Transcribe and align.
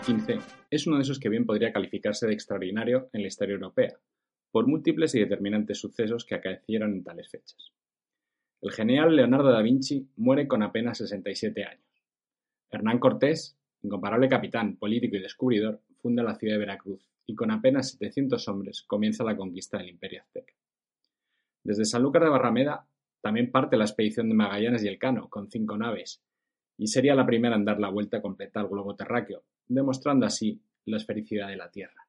15 0.00 0.38
es 0.70 0.86
uno 0.86 0.96
de 0.96 1.02
esos 1.02 1.20
que 1.20 1.28
bien 1.28 1.44
podría 1.44 1.72
calificarse 1.72 2.26
de 2.26 2.32
extraordinario 2.32 3.10
en 3.12 3.22
la 3.22 3.28
historia 3.28 3.54
europea, 3.54 3.98
por 4.50 4.66
múltiples 4.66 5.14
y 5.14 5.20
determinantes 5.20 5.78
sucesos 5.78 6.24
que 6.24 6.34
acaecieron 6.34 6.92
en 6.92 7.04
tales 7.04 7.28
fechas. 7.28 7.72
El 8.62 8.72
genial 8.72 9.14
Leonardo 9.14 9.50
da 9.50 9.62
Vinci 9.62 10.08
muere 10.16 10.48
con 10.48 10.62
apenas 10.62 10.98
67 10.98 11.64
años. 11.64 11.84
Hernán 12.70 12.98
Cortés, 12.98 13.58
incomparable 13.82 14.28
capitán, 14.28 14.76
político 14.76 15.16
y 15.16 15.20
descubridor, 15.20 15.80
funda 16.00 16.22
la 16.22 16.34
ciudad 16.34 16.54
de 16.54 16.60
Veracruz 16.60 17.08
y 17.26 17.34
con 17.34 17.50
apenas 17.50 17.90
700 17.90 18.48
hombres 18.48 18.82
comienza 18.82 19.22
la 19.22 19.36
conquista 19.36 19.78
del 19.78 19.90
imperio 19.90 20.22
azteca. 20.22 20.54
Desde 21.62 21.84
Sanlúcar 21.84 22.24
de 22.24 22.30
Barrameda 22.30 22.86
también 23.20 23.50
parte 23.50 23.76
la 23.76 23.84
expedición 23.84 24.28
de 24.28 24.34
Magallanes 24.34 24.82
y 24.82 24.88
Elcano, 24.88 25.28
con 25.28 25.50
cinco 25.50 25.76
naves, 25.76 26.22
y 26.78 26.86
sería 26.86 27.14
la 27.14 27.26
primera 27.26 27.56
en 27.56 27.66
dar 27.66 27.78
la 27.78 27.90
vuelta 27.90 28.22
completa 28.22 28.60
al 28.60 28.68
globo 28.68 28.96
terráqueo, 28.96 29.44
demostrando 29.70 30.26
así 30.26 30.60
la 30.84 30.96
esfericidad 30.96 31.48
de 31.48 31.56
la 31.56 31.70
Tierra. 31.70 32.06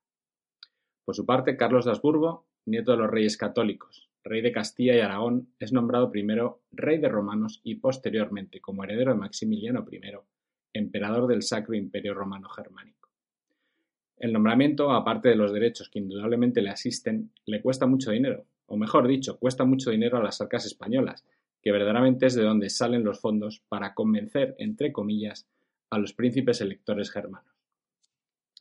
Por 1.05 1.15
su 1.15 1.25
parte, 1.25 1.57
Carlos 1.57 1.85
de 1.85 1.91
Habsburgo, 1.91 2.45
nieto 2.65 2.91
de 2.91 2.97
los 2.97 3.09
reyes 3.09 3.37
católicos, 3.37 4.09
rey 4.23 4.41
de 4.41 4.51
Castilla 4.51 4.95
y 4.95 4.99
Aragón, 4.99 5.49
es 5.59 5.71
nombrado 5.71 6.11
primero 6.11 6.61
rey 6.71 6.97
de 6.97 7.09
romanos 7.09 7.61
y 7.63 7.75
posteriormente, 7.75 8.59
como 8.59 8.83
heredero 8.83 9.11
de 9.11 9.19
Maximiliano 9.19 9.85
I, 9.91 10.01
emperador 10.73 11.27
del 11.27 11.43
Sacro 11.43 11.75
Imperio 11.75 12.13
Romano 12.13 12.49
Germánico. 12.49 13.09
El 14.17 14.33
nombramiento, 14.33 14.91
aparte 14.91 15.29
de 15.29 15.35
los 15.35 15.51
derechos 15.51 15.89
que 15.89 15.99
indudablemente 15.99 16.61
le 16.61 16.69
asisten, 16.69 17.31
le 17.45 17.61
cuesta 17.61 17.87
mucho 17.87 18.11
dinero, 18.11 18.45
o 18.67 18.77
mejor 18.77 19.07
dicho, 19.07 19.37
cuesta 19.37 19.65
mucho 19.65 19.89
dinero 19.89 20.17
a 20.17 20.23
las 20.23 20.39
arcas 20.41 20.65
españolas, 20.65 21.25
que 21.61 21.71
verdaderamente 21.71 22.27
es 22.27 22.35
de 22.35 22.43
donde 22.43 22.69
salen 22.69 23.03
los 23.03 23.19
fondos 23.19 23.61
para 23.67 23.93
convencer, 23.93 24.55
entre 24.59 24.91
comillas, 24.91 25.47
a 25.91 25.99
los 25.99 26.13
príncipes 26.13 26.61
electores 26.61 27.11
germanos. 27.11 27.53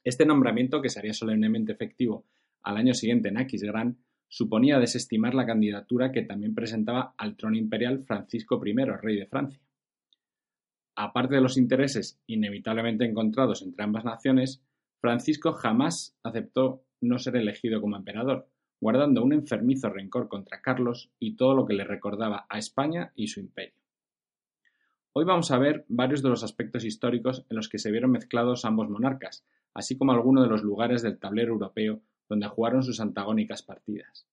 Este 0.05 0.27
nombramiento, 0.27 0.83
que 0.83 0.89
sería 0.89 1.15
solemnemente 1.15 1.73
efectivo 1.73 2.27
al 2.63 2.77
año 2.77 2.93
siguiente 2.93 3.29
en 3.29 3.39
Aquisgrán, 3.39 3.99
suponía 4.29 4.79
desestimar 4.79 5.35
la 5.35 5.47
candidatura 5.47 6.13
que 6.13 6.23
también 6.23 6.55
presentaba 6.55 7.15
al 7.17 7.37
trono 7.37 7.57
imperial 7.57 8.05
Francisco 8.05 8.61
I, 8.65 8.75
rey 9.01 9.19
de 9.19 9.27
Francia. 9.27 9.61
Aparte 10.95 11.37
de 11.37 11.41
los 11.41 11.57
intereses 11.57 12.21
inevitablemente 12.27 13.05
encontrados 13.05 13.63
entre 13.63 13.85
ambas 13.85 14.05
naciones, 14.05 14.63
Francisco 15.01 15.53
jamás 15.53 16.17
aceptó 16.23 16.85
no 17.01 17.19
ser 17.19 17.37
elegido 17.37 17.81
como 17.81 17.97
emperador, 17.97 18.49
guardando 18.81 19.23
un 19.23 19.33
enfermizo 19.33 19.89
rencor 19.89 20.29
contra 20.29 20.61
Carlos 20.61 21.11
y 21.19 21.37
todo 21.37 21.55
lo 21.55 21.67
que 21.67 21.75
le 21.75 21.85
recordaba 21.85 22.47
a 22.49 22.59
España 22.59 23.13
y 23.15 23.29
su 23.29 23.41
imperio. 23.41 23.80
Hoy 25.13 25.25
vamos 25.25 25.51
a 25.51 25.59
ver 25.59 25.85
varios 25.89 26.23
de 26.23 26.29
los 26.29 26.45
aspectos 26.45 26.85
históricos 26.85 27.45
en 27.51 27.57
los 27.57 27.69
que 27.69 27.81
se 27.81 27.91
vieron 27.91 28.13
mezclados 28.13 28.65
ambos 28.65 28.89
monarcas, 28.89 29.45
así 29.75 29.99
como 29.99 30.13
algunos 30.13 30.45
de 30.45 30.51
los 30.51 30.63
lugares 30.63 31.03
del 31.03 31.19
tablero 31.19 31.53
europeo 31.53 32.01
donde 32.29 32.47
jugaron 32.47 32.85
sus 32.85 33.01
antagónicas 33.01 33.63
partidas. 33.63 34.29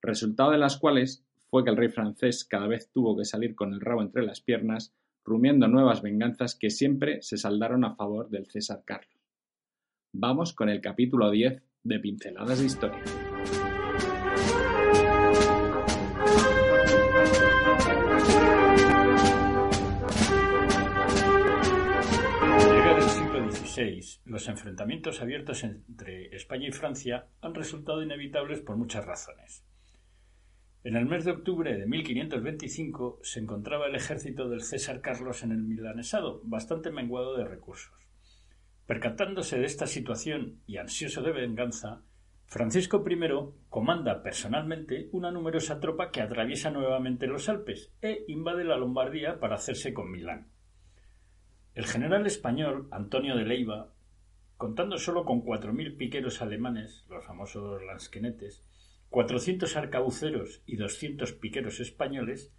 Resultado 0.00 0.52
de 0.52 0.58
las 0.58 0.78
cuales 0.78 1.22
fue 1.50 1.64
que 1.64 1.70
el 1.70 1.76
rey 1.76 1.90
francés 1.90 2.46
cada 2.46 2.66
vez 2.66 2.90
tuvo 2.90 3.14
que 3.14 3.26
salir 3.26 3.54
con 3.54 3.74
el 3.74 3.80
rabo 3.82 4.00
entre 4.00 4.24
las 4.24 4.40
piernas, 4.40 4.94
rumiando 5.22 5.68
nuevas 5.68 6.00
venganzas 6.00 6.54
que 6.54 6.70
siempre 6.70 7.20
se 7.20 7.36
saldaron 7.36 7.84
a 7.84 7.94
favor 7.94 8.30
del 8.30 8.46
César 8.46 8.84
Carlos. 8.86 9.20
Vamos 10.12 10.54
con 10.54 10.70
el 10.70 10.80
capítulo 10.80 11.30
10 11.30 11.62
de 11.82 11.98
Pinceladas 12.00 12.58
de 12.58 12.64
Historia. 12.64 13.25
Los 24.24 24.48
enfrentamientos 24.48 25.20
abiertos 25.20 25.62
entre 25.62 26.34
España 26.34 26.68
y 26.68 26.72
Francia 26.72 27.26
han 27.42 27.54
resultado 27.54 28.02
inevitables 28.02 28.60
por 28.60 28.76
muchas 28.76 29.04
razones. 29.04 29.66
En 30.82 30.96
el 30.96 31.04
mes 31.04 31.26
de 31.26 31.32
octubre 31.32 31.76
de 31.76 31.86
1525 31.86 33.20
se 33.22 33.40
encontraba 33.40 33.86
el 33.86 33.94
ejército 33.94 34.48
del 34.48 34.62
César 34.62 35.02
Carlos 35.02 35.42
en 35.42 35.52
el 35.52 35.58
Milanesado, 35.58 36.40
bastante 36.44 36.90
menguado 36.90 37.36
de 37.36 37.44
recursos. 37.44 37.92
Percatándose 38.86 39.58
de 39.58 39.66
esta 39.66 39.86
situación 39.86 40.62
y 40.66 40.78
ansioso 40.78 41.20
de 41.22 41.32
venganza, 41.32 42.02
Francisco 42.46 43.04
I 43.06 43.18
comanda 43.68 44.22
personalmente 44.22 45.10
una 45.12 45.30
numerosa 45.30 45.80
tropa 45.80 46.10
que 46.10 46.22
atraviesa 46.22 46.70
nuevamente 46.70 47.26
los 47.26 47.48
Alpes 47.50 47.92
e 48.00 48.24
invade 48.28 48.64
la 48.64 48.78
Lombardía 48.78 49.38
para 49.38 49.56
hacerse 49.56 49.92
con 49.92 50.10
Milán. 50.10 50.55
El 51.76 51.84
general 51.84 52.26
español 52.26 52.88
Antonio 52.90 53.36
de 53.36 53.44
Leiva, 53.44 53.92
contando 54.56 54.96
solo 54.96 55.26
con 55.26 55.42
cuatro 55.42 55.74
mil 55.74 55.94
piqueros 55.94 56.40
alemanes, 56.40 57.04
los 57.10 57.22
famosos 57.26 57.82
lansquenetes, 57.82 58.64
cuatrocientos 59.10 59.76
arcabuceros 59.76 60.62
y 60.64 60.76
doscientos 60.76 61.34
piqueros 61.34 61.80
españoles, 61.80 62.50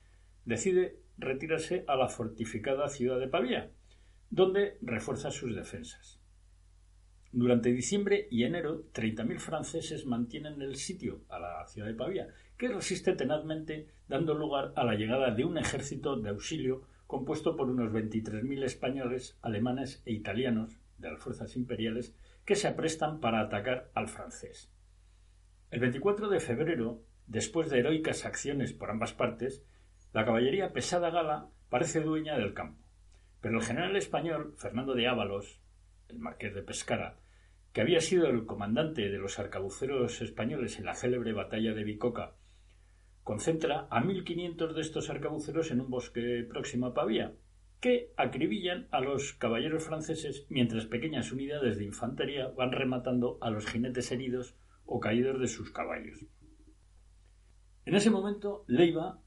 decide 0.45 0.99
retirarse 1.17 1.83
a 1.87 1.95
la 1.95 2.09
fortificada 2.09 2.89
ciudad 2.89 3.19
de 3.19 3.27
Pavía, 3.27 3.71
donde 4.29 4.77
refuerza 4.83 5.31
sus 5.31 5.55
defensas. 5.55 6.21
Durante 7.31 7.73
diciembre 7.73 8.27
y 8.29 8.43
enero, 8.43 8.83
treinta 8.91 9.23
mil 9.23 9.39
franceses 9.39 10.05
mantienen 10.05 10.61
el 10.61 10.75
sitio 10.75 11.21
a 11.27 11.39
la 11.39 11.65
ciudad 11.65 11.87
de 11.87 11.95
Pavía, 11.95 12.27
que 12.55 12.67
resiste 12.67 13.13
tenazmente, 13.13 13.87
dando 14.07 14.35
lugar 14.35 14.73
a 14.75 14.83
la 14.83 14.93
llegada 14.93 15.31
de 15.31 15.43
un 15.43 15.57
ejército 15.57 16.17
de 16.17 16.29
auxilio 16.29 16.83
compuesto 17.07 17.55
por 17.55 17.69
unos 17.69 17.91
23.000 17.91 18.63
españoles, 18.63 19.39
alemanes 19.41 20.03
e 20.05 20.11
italianos 20.11 20.77
de 20.97 21.11
las 21.11 21.19
fuerzas 21.19 21.55
imperiales 21.55 22.13
que 22.45 22.55
se 22.55 22.67
aprestan 22.67 23.19
para 23.19 23.39
atacar 23.39 23.89
al 23.93 24.07
francés. 24.07 24.71
El 25.71 25.79
24 25.79 26.29
de 26.29 26.39
febrero, 26.39 27.01
después 27.25 27.69
de 27.69 27.79
heroicas 27.79 28.25
acciones 28.25 28.73
por 28.73 28.89
ambas 28.89 29.13
partes, 29.13 29.63
la 30.13 30.25
caballería 30.25 30.73
pesada 30.73 31.09
gala 31.09 31.49
parece 31.69 32.01
dueña 32.01 32.37
del 32.37 32.53
campo. 32.53 32.83
Pero 33.41 33.57
el 33.57 33.63
general 33.63 33.95
español 33.95 34.53
Fernando 34.57 34.93
de 34.93 35.07
Ábalos, 35.07 35.61
el 36.09 36.19
marqués 36.19 36.53
de 36.53 36.63
Pescara, 36.63 37.19
que 37.73 37.81
había 37.81 38.01
sido 38.01 38.27
el 38.27 38.45
comandante 38.45 39.09
de 39.09 39.17
los 39.17 39.39
arcabuceros 39.39 40.21
españoles 40.21 40.79
en 40.79 40.85
la 40.85 40.95
célebre 40.95 41.33
batalla 41.33 41.73
de 41.73 41.83
Bicoca 41.83 42.36
concentra 43.27 43.87
a 43.89 44.01
1.500 44.01 44.73
de 44.73 44.79
estos 44.79 45.09
arcabuceros 45.09 45.69
en 45.71 45.81
un 45.81 45.89
bosque 45.89 46.47
próximo 46.47 46.85
a 46.85 46.93
Pavía, 46.93 47.33
que 47.81 48.13
acribillan 48.15 48.87
a 48.89 49.01
los 49.01 49.33
caballeros 49.33 49.83
franceses 49.83 50.45
mientras 50.47 50.85
pequeñas 50.85 51.33
unidades 51.33 51.77
de 51.77 51.83
infantería 51.83 52.47
van 52.47 52.71
rematando 52.71 53.37
a 53.41 53.49
los 53.49 53.65
jinetes 53.65 54.13
heridos 54.13 54.55
o 54.85 55.01
caídos 55.01 55.41
de 55.41 55.49
sus 55.49 55.71
caballos. 55.71 56.25
En 57.83 57.95
ese 57.95 58.11
momento, 58.11 58.63
Leiva, 58.65 59.19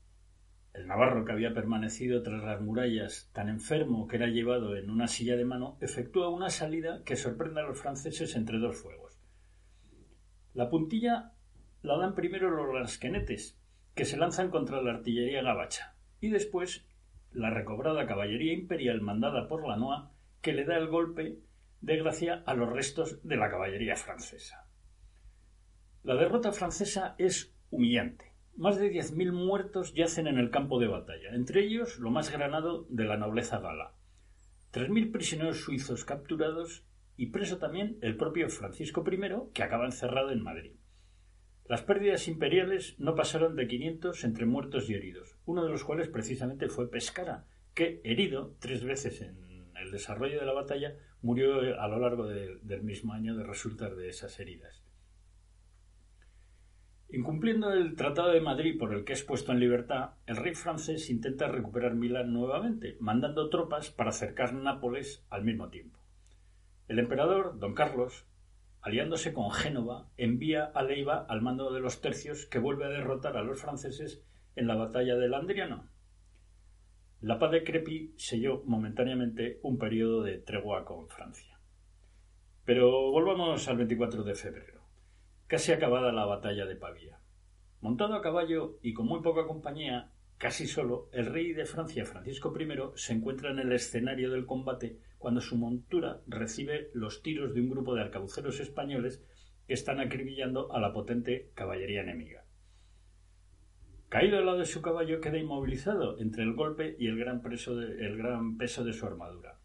el 0.72 0.86
navarro 0.86 1.26
que 1.26 1.32
había 1.32 1.52
permanecido 1.52 2.22
tras 2.22 2.42
las 2.42 2.62
murallas, 2.62 3.28
tan 3.34 3.50
enfermo 3.50 4.08
que 4.08 4.16
era 4.16 4.28
llevado 4.28 4.78
en 4.78 4.88
una 4.88 5.08
silla 5.08 5.36
de 5.36 5.44
mano, 5.44 5.76
efectúa 5.82 6.30
una 6.30 6.48
salida 6.48 7.02
que 7.04 7.16
sorprende 7.16 7.60
a 7.60 7.64
los 7.64 7.78
franceses 7.78 8.34
entre 8.34 8.60
dos 8.60 8.78
fuegos. 8.78 9.20
La 10.54 10.70
puntilla 10.70 11.34
la 11.82 11.98
dan 11.98 12.14
primero 12.14 12.48
los 12.48 12.75
lasquenetes, 12.75 13.59
que 14.00 14.06
se 14.06 14.17
lanzan 14.17 14.49
contra 14.49 14.81
la 14.81 14.93
artillería 14.93 15.43
gabacha, 15.43 15.94
y 16.23 16.31
después 16.31 16.87
la 17.32 17.50
recobrada 17.50 18.06
caballería 18.06 18.55
imperial 18.55 19.02
mandada 19.02 19.47
por 19.47 19.69
Lanois, 19.69 20.08
que 20.41 20.55
le 20.55 20.64
da 20.64 20.79
el 20.79 20.87
golpe 20.87 21.37
de 21.82 21.97
gracia 21.99 22.43
a 22.47 22.55
los 22.55 22.73
restos 22.73 23.23
de 23.29 23.37
la 23.37 23.50
caballería 23.50 23.97
francesa. 23.97 24.67
La 26.02 26.14
derrota 26.14 26.50
francesa 26.50 27.14
es 27.19 27.55
humillante. 27.70 28.32
más 28.56 28.79
de 28.79 28.91
10.000 28.91 29.32
muertos 29.32 29.93
yacen 29.93 30.26
en 30.29 30.38
el 30.38 30.50
campo 30.50 30.81
de 30.81 30.88
batalla, 30.88 31.35
entre 31.35 31.62
ellos 31.62 31.99
lo 31.99 32.11
más 32.11 32.32
granado 32.32 32.87
de 32.88 33.05
la 33.05 33.19
nobleza 33.19 33.61
gala. 33.61 33.93
3.000 34.73 35.12
prisioneros 35.12 35.61
suizos 35.61 36.06
capturados 36.06 36.87
y 37.19 37.26
preso 37.26 37.58
también 37.58 37.99
el 38.00 38.17
propio 38.17 38.49
Francisco 38.49 39.05
I, 39.06 39.52
que 39.52 39.62
acaba 39.62 39.85
encerrado 39.85 40.31
en 40.31 40.43
Madrid. 40.43 40.79
Las 41.70 41.82
pérdidas 41.82 42.26
imperiales 42.26 42.96
no 42.99 43.14
pasaron 43.14 43.55
de 43.55 43.69
500 43.69 44.25
entre 44.25 44.44
muertos 44.44 44.90
y 44.90 44.94
heridos, 44.94 45.37
uno 45.46 45.62
de 45.62 45.70
los 45.70 45.84
cuales 45.84 46.08
precisamente 46.08 46.69
fue 46.69 46.90
Pescara, 46.90 47.46
que, 47.75 48.00
herido 48.02 48.56
tres 48.58 48.82
veces 48.82 49.22
en 49.22 49.69
el 49.81 49.93
desarrollo 49.93 50.40
de 50.40 50.46
la 50.46 50.52
batalla, 50.52 50.96
murió 51.22 51.81
a 51.81 51.87
lo 51.87 52.00
largo 52.00 52.26
del 52.26 52.82
mismo 52.82 53.12
año 53.12 53.37
de 53.37 53.44
resultar 53.44 53.94
de 53.94 54.08
esas 54.08 54.40
heridas. 54.40 54.82
Incumpliendo 57.08 57.73
el 57.73 57.94
Tratado 57.94 58.32
de 58.32 58.40
Madrid 58.40 58.76
por 58.76 58.93
el 58.93 59.05
que 59.05 59.12
es 59.12 59.23
puesto 59.23 59.52
en 59.52 59.61
libertad, 59.61 60.14
el 60.26 60.38
rey 60.38 60.56
francés 60.56 61.08
intenta 61.08 61.46
recuperar 61.46 61.94
Milán 61.94 62.32
nuevamente, 62.32 62.96
mandando 62.99 63.49
tropas 63.49 63.90
para 63.93 64.11
acercar 64.11 64.55
Nápoles 64.55 65.25
al 65.31 65.44
mismo 65.44 65.69
tiempo. 65.69 66.00
El 66.88 66.99
emperador, 66.99 67.61
don 67.61 67.75
Carlos, 67.75 68.26
aliándose 68.82 69.32
con 69.32 69.50
Génova, 69.50 70.08
envía 70.16 70.64
a 70.64 70.82
Leiva 70.82 71.26
al 71.28 71.42
mando 71.42 71.72
de 71.72 71.80
los 71.80 72.00
tercios 72.00 72.46
que 72.46 72.58
vuelve 72.58 72.86
a 72.86 72.88
derrotar 72.88 73.36
a 73.36 73.42
los 73.42 73.60
franceses 73.60 74.22
en 74.56 74.66
la 74.66 74.76
batalla 74.76 75.16
del 75.16 75.32
Landriano. 75.32 75.88
La 77.20 77.38
paz 77.38 77.50
de 77.50 77.64
Crepi 77.64 78.14
selló 78.16 78.62
momentáneamente 78.64 79.60
un 79.62 79.78
periodo 79.78 80.22
de 80.22 80.38
tregua 80.38 80.86
con 80.86 81.08
Francia. 81.08 81.58
Pero 82.64 83.10
volvamos 83.10 83.68
al 83.68 83.76
24 83.76 84.22
de 84.22 84.34
febrero. 84.34 84.80
Casi 85.46 85.72
acabada 85.72 86.12
la 86.12 86.24
batalla 86.24 86.64
de 86.64 86.76
Pavía. 86.76 87.18
Montado 87.80 88.14
a 88.14 88.22
caballo 88.22 88.78
y 88.82 88.94
con 88.94 89.06
muy 89.06 89.20
poca 89.20 89.46
compañía, 89.46 90.12
casi 90.38 90.66
solo, 90.66 91.08
el 91.12 91.26
rey 91.26 91.52
de 91.52 91.66
Francia, 91.66 92.06
Francisco 92.06 92.54
I, 92.58 92.68
se 92.94 93.12
encuentra 93.12 93.50
en 93.50 93.58
el 93.58 93.72
escenario 93.72 94.30
del 94.30 94.46
combate 94.46 94.98
cuando 95.20 95.43
su 95.43 95.56
montura 95.56 96.22
recibe 96.26 96.90
los 96.94 97.22
tiros 97.22 97.52
de 97.55 97.61
un 97.61 97.69
grupo 97.69 97.94
de 97.94 98.00
arcabuceros 98.00 98.58
españoles 98.58 99.22
que 99.69 99.75
están 99.75 100.00
acribillando 100.00 100.72
a 100.72 100.81
la 100.81 100.94
potente 100.94 101.50
caballería 101.55 102.00
enemiga. 102.00 102.44
Caído 104.08 104.38
al 104.38 104.46
lado 104.46 104.58
de 104.58 104.64
su 104.64 104.81
caballo, 104.81 105.20
queda 105.20 105.37
inmovilizado 105.37 106.19
entre 106.20 106.43
el 106.43 106.55
golpe 106.55 106.96
y 106.99 107.06
el 107.06 107.19
gran, 107.19 107.43
el 107.44 108.17
gran 108.17 108.56
peso 108.56 108.82
de 108.82 108.94
su 108.94 109.05
armadura. 109.05 109.58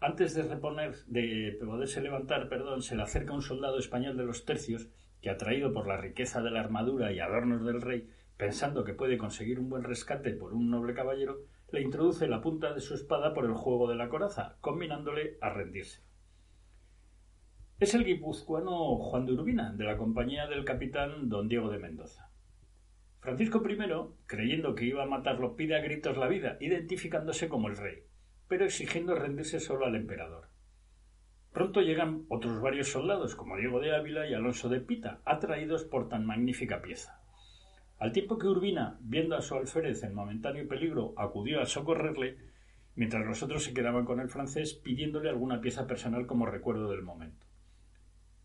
Antes 0.00 0.34
de 0.34 0.42
reponer, 0.42 0.94
de 1.06 1.58
poderse 1.58 2.02
levantar, 2.02 2.50
perdón, 2.50 2.82
se 2.82 2.94
le 2.94 3.02
acerca 3.02 3.32
un 3.32 3.42
soldado 3.42 3.78
español 3.78 4.18
de 4.18 4.24
los 4.24 4.44
tercios 4.44 4.90
que, 5.22 5.30
atraído 5.30 5.72
por 5.72 5.88
la 5.88 5.96
riqueza 5.96 6.42
de 6.42 6.50
la 6.50 6.60
armadura 6.60 7.10
y 7.10 7.20
adornos 7.20 7.64
del 7.64 7.80
rey, 7.80 8.06
pensando 8.36 8.84
que 8.84 8.92
puede 8.92 9.16
conseguir 9.16 9.58
un 9.58 9.70
buen 9.70 9.82
rescate 9.82 10.34
por 10.34 10.52
un 10.52 10.70
noble 10.70 10.92
caballero, 10.92 11.40
le 11.70 11.82
introduce 11.82 12.28
la 12.28 12.40
punta 12.40 12.72
de 12.72 12.80
su 12.80 12.94
espada 12.94 13.34
por 13.34 13.44
el 13.44 13.54
juego 13.54 13.88
de 13.88 13.96
la 13.96 14.08
coraza, 14.08 14.56
combinándole 14.60 15.38
a 15.40 15.50
rendirse. 15.50 16.02
Es 17.78 17.94
el 17.94 18.04
guipuzcoano 18.04 18.96
Juan 18.96 19.26
de 19.26 19.32
Urbina, 19.32 19.72
de 19.72 19.84
la 19.84 19.96
compañía 19.96 20.46
del 20.46 20.64
capitán 20.64 21.28
don 21.28 21.48
Diego 21.48 21.70
de 21.70 21.78
Mendoza. 21.78 22.30
Francisco 23.20 23.62
I, 23.68 23.78
creyendo 24.26 24.74
que 24.74 24.86
iba 24.86 25.02
a 25.02 25.06
matarlo, 25.06 25.56
pide 25.56 25.76
a 25.76 25.80
gritos 25.80 26.16
la 26.16 26.28
vida, 26.28 26.56
identificándose 26.60 27.48
como 27.48 27.68
el 27.68 27.76
rey 27.76 28.08
pero 28.48 28.64
exigiendo 28.64 29.14
rendirse 29.14 29.60
solo 29.60 29.86
al 29.86 29.94
emperador. 29.94 30.48
Pronto 31.52 31.80
llegan 31.80 32.24
otros 32.28 32.60
varios 32.60 32.88
soldados, 32.88 33.36
como 33.36 33.56
Diego 33.56 33.80
de 33.80 33.94
Ávila 33.94 34.26
y 34.26 34.34
Alonso 34.34 34.68
de 34.68 34.80
Pita, 34.80 35.20
atraídos 35.24 35.84
por 35.84 36.08
tan 36.08 36.26
magnífica 36.26 36.80
pieza. 36.80 37.17
Al 37.98 38.12
tiempo 38.12 38.38
que 38.38 38.46
Urbina, 38.46 38.96
viendo 39.00 39.36
a 39.36 39.42
su 39.42 39.56
alférez 39.56 40.04
en 40.04 40.14
momentáneo 40.14 40.68
peligro, 40.68 41.14
acudió 41.16 41.60
a 41.60 41.66
socorrerle, 41.66 42.36
mientras 42.94 43.26
los 43.26 43.42
otros 43.42 43.64
se 43.64 43.74
quedaban 43.74 44.04
con 44.04 44.20
el 44.20 44.28
francés 44.28 44.74
pidiéndole 44.74 45.28
alguna 45.28 45.60
pieza 45.60 45.86
personal 45.86 46.26
como 46.26 46.46
recuerdo 46.46 46.90
del 46.90 47.02
momento. 47.02 47.46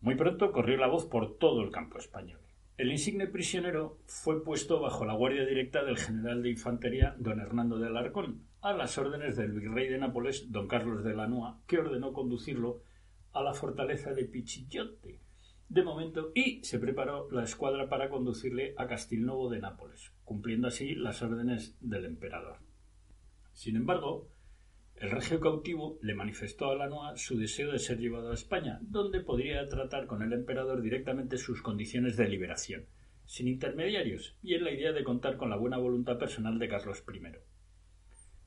Muy 0.00 0.16
pronto 0.16 0.50
corrió 0.50 0.76
la 0.76 0.88
voz 0.88 1.06
por 1.06 1.38
todo 1.38 1.62
el 1.62 1.70
campo 1.70 1.98
español. 1.98 2.40
El 2.76 2.90
insigne 2.90 3.28
prisionero 3.28 3.98
fue 4.06 4.42
puesto 4.42 4.80
bajo 4.80 5.04
la 5.04 5.14
guardia 5.14 5.46
directa 5.46 5.84
del 5.84 5.98
general 5.98 6.42
de 6.42 6.50
infantería 6.50 7.14
don 7.20 7.38
Hernando 7.38 7.78
de 7.78 7.86
Alarcón, 7.86 8.42
a 8.60 8.72
las 8.72 8.98
órdenes 8.98 9.36
del 9.36 9.52
virrey 9.52 9.88
de 9.88 9.98
Nápoles, 9.98 10.50
don 10.50 10.66
Carlos 10.66 11.04
de 11.04 11.14
Lanúa, 11.14 11.60
que 11.68 11.78
ordenó 11.78 12.12
conducirlo 12.12 12.82
a 13.32 13.42
la 13.42 13.54
fortaleza 13.54 14.12
de 14.12 14.24
Pichillote, 14.24 15.20
de 15.68 15.82
momento, 15.82 16.30
y 16.34 16.62
se 16.64 16.78
preparó 16.78 17.30
la 17.30 17.44
escuadra 17.44 17.88
para 17.88 18.08
conducirle 18.08 18.74
a 18.76 18.86
Castilnovo 18.86 19.50
de 19.50 19.60
Nápoles, 19.60 20.12
cumpliendo 20.24 20.68
así 20.68 20.94
las 20.94 21.22
órdenes 21.22 21.76
del 21.80 22.04
emperador. 22.04 22.58
Sin 23.52 23.76
embargo, 23.76 24.28
el 24.96 25.10
regio 25.10 25.40
cautivo 25.40 25.98
le 26.02 26.14
manifestó 26.14 26.70
a 26.70 26.76
Lanúa 26.76 27.16
su 27.16 27.36
deseo 27.36 27.72
de 27.72 27.78
ser 27.78 27.98
llevado 27.98 28.30
a 28.30 28.34
España, 28.34 28.78
donde 28.82 29.20
podría 29.20 29.66
tratar 29.68 30.06
con 30.06 30.22
el 30.22 30.32
emperador 30.32 30.82
directamente 30.82 31.36
sus 31.36 31.62
condiciones 31.62 32.16
de 32.16 32.28
liberación, 32.28 32.86
sin 33.24 33.48
intermediarios, 33.48 34.36
y 34.42 34.54
en 34.54 34.64
la 34.64 34.72
idea 34.72 34.92
de 34.92 35.02
contar 35.02 35.36
con 35.36 35.50
la 35.50 35.56
buena 35.56 35.78
voluntad 35.78 36.18
personal 36.18 36.58
de 36.58 36.68
Carlos 36.68 37.02
I. 37.12 37.53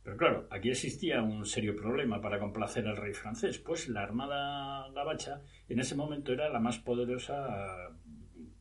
Pero 0.07 0.15
claro, 0.15 0.47
aquí 0.51 0.69
existía 0.69 1.21
un 1.21 1.45
serio 1.45 1.75
problema 1.75 2.21
para 2.21 2.39
complacer 2.39 2.87
al 2.87 2.95
rey 2.95 3.13
francés, 3.13 3.59
pues 3.59 3.89
la 3.89 4.03
armada 4.03 4.89
gabacha 4.93 5.41
en 5.67 5.81
ese 5.81 5.95
momento 5.95 6.31
era 6.31 6.47
la 6.47 6.61
más 6.61 6.79
poderosa 6.79 7.93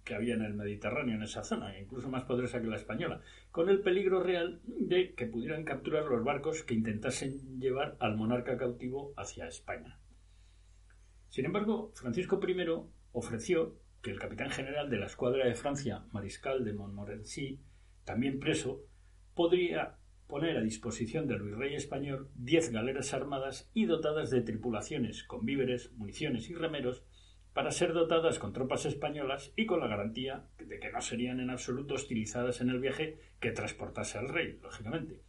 que 0.02 0.16
había 0.16 0.34
en 0.34 0.43
el 0.43 0.54
Mediterráneo, 0.54 1.14
en 1.14 1.22
esa 1.22 1.44
zona, 1.44 1.78
incluso 1.78 2.08
más 2.08 2.25
poderosa 2.25 2.60
que 2.60 2.66
la 2.66 2.75
española, 2.75 3.20
con 3.52 3.69
el 3.69 3.81
peligro 3.81 4.25
real 4.25 4.60
de 4.64 5.14
que 5.14 5.26
pudieran 5.26 5.62
capturar 5.62 6.06
los 6.06 6.25
barcos 6.25 6.64
que 6.64 6.75
intentasen 6.75 7.60
llevar 7.60 7.96
al 8.00 8.16
monarca 8.16 8.56
cautivo 8.56 9.14
hacia 9.16 9.46
España. 9.46 10.00
Sin 11.28 11.44
embargo, 11.44 11.93
Francisco 11.94 12.40
I 12.44 12.56
ofreció 13.12 13.78
que 14.02 14.10
el 14.10 14.19
capitán 14.19 14.50
general 14.50 14.90
de 14.90 14.98
la 14.98 15.06
escuadra 15.06 15.46
de 15.46 15.54
Francia, 15.54 16.06
mariscal 16.10 16.64
de 16.64 16.72
Montmorency, 16.72 17.60
también 18.04 18.40
preso, 18.40 18.82
podría 19.37 19.98
poner 20.26 20.56
a 20.56 20.62
disposición 20.62 21.26
del 21.26 21.43
virrey 21.43 21.75
español 21.75 22.31
diez 22.34 22.70
galeras 22.70 23.14
armadas 23.14 23.70
y 23.75 23.84
dotadas 23.87 24.31
de 24.31 24.43
tripulaciones 24.43 25.25
con 25.25 25.44
víveres, 25.44 25.93
municiones 25.93 26.50
y 26.50 26.55
remeros 26.55 27.05
para 27.52 27.70
ser 27.70 27.94
dotadas 27.94 28.38
con 28.38 28.52
tropas 28.52 28.84
españolas 28.84 29.52
y 29.56 29.64
con 29.64 29.81
la 29.81 29.87
garantía 29.87 30.44
de 30.58 30.78
que 30.78 30.93
no 30.93 31.00
serían 31.00 31.40
en 31.40 31.50
absoluto 31.50 31.94
hostilizadas 31.94 32.61
en 32.61 32.69
el 32.69 32.81
viaje 32.81 33.19
que 33.40 33.50
transportase 33.50 34.19
al 34.19 34.28
rey, 34.28 34.58
lógicamente. 34.62 35.23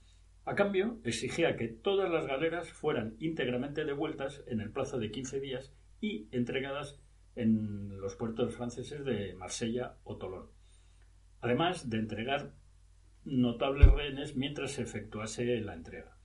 A 0.43 0.55
cambio, 0.55 0.99
exigía 1.03 1.55
que 1.55 1.67
todas 1.67 2.09
las 2.09 2.25
galeras 2.25 2.71
fueran 2.71 3.15
íntegramente 3.19 3.85
devueltas 3.85 4.43
en 4.47 4.61
el 4.61 4.71
plazo 4.71 4.99
de 4.99 5.11
quince 5.11 5.39
días 5.39 5.73
y 6.01 6.27
entregadas 6.31 6.99
en 7.35 7.97
los 7.99 8.15
puertos 8.15 8.55
franceses 8.55 9.05
de 9.05 9.33
Marsella 9.35 9.97
o 10.03 10.17
Tolón, 10.17 10.47
además 11.39 11.89
de 11.89 11.97
entregar 11.97 12.53
notables 13.27 13.91
rehenes 13.91 14.35
mientras 14.35 14.71
se 14.71 14.83
efectuase 14.83 15.59
la 15.61 15.73
entrega. 15.73 16.17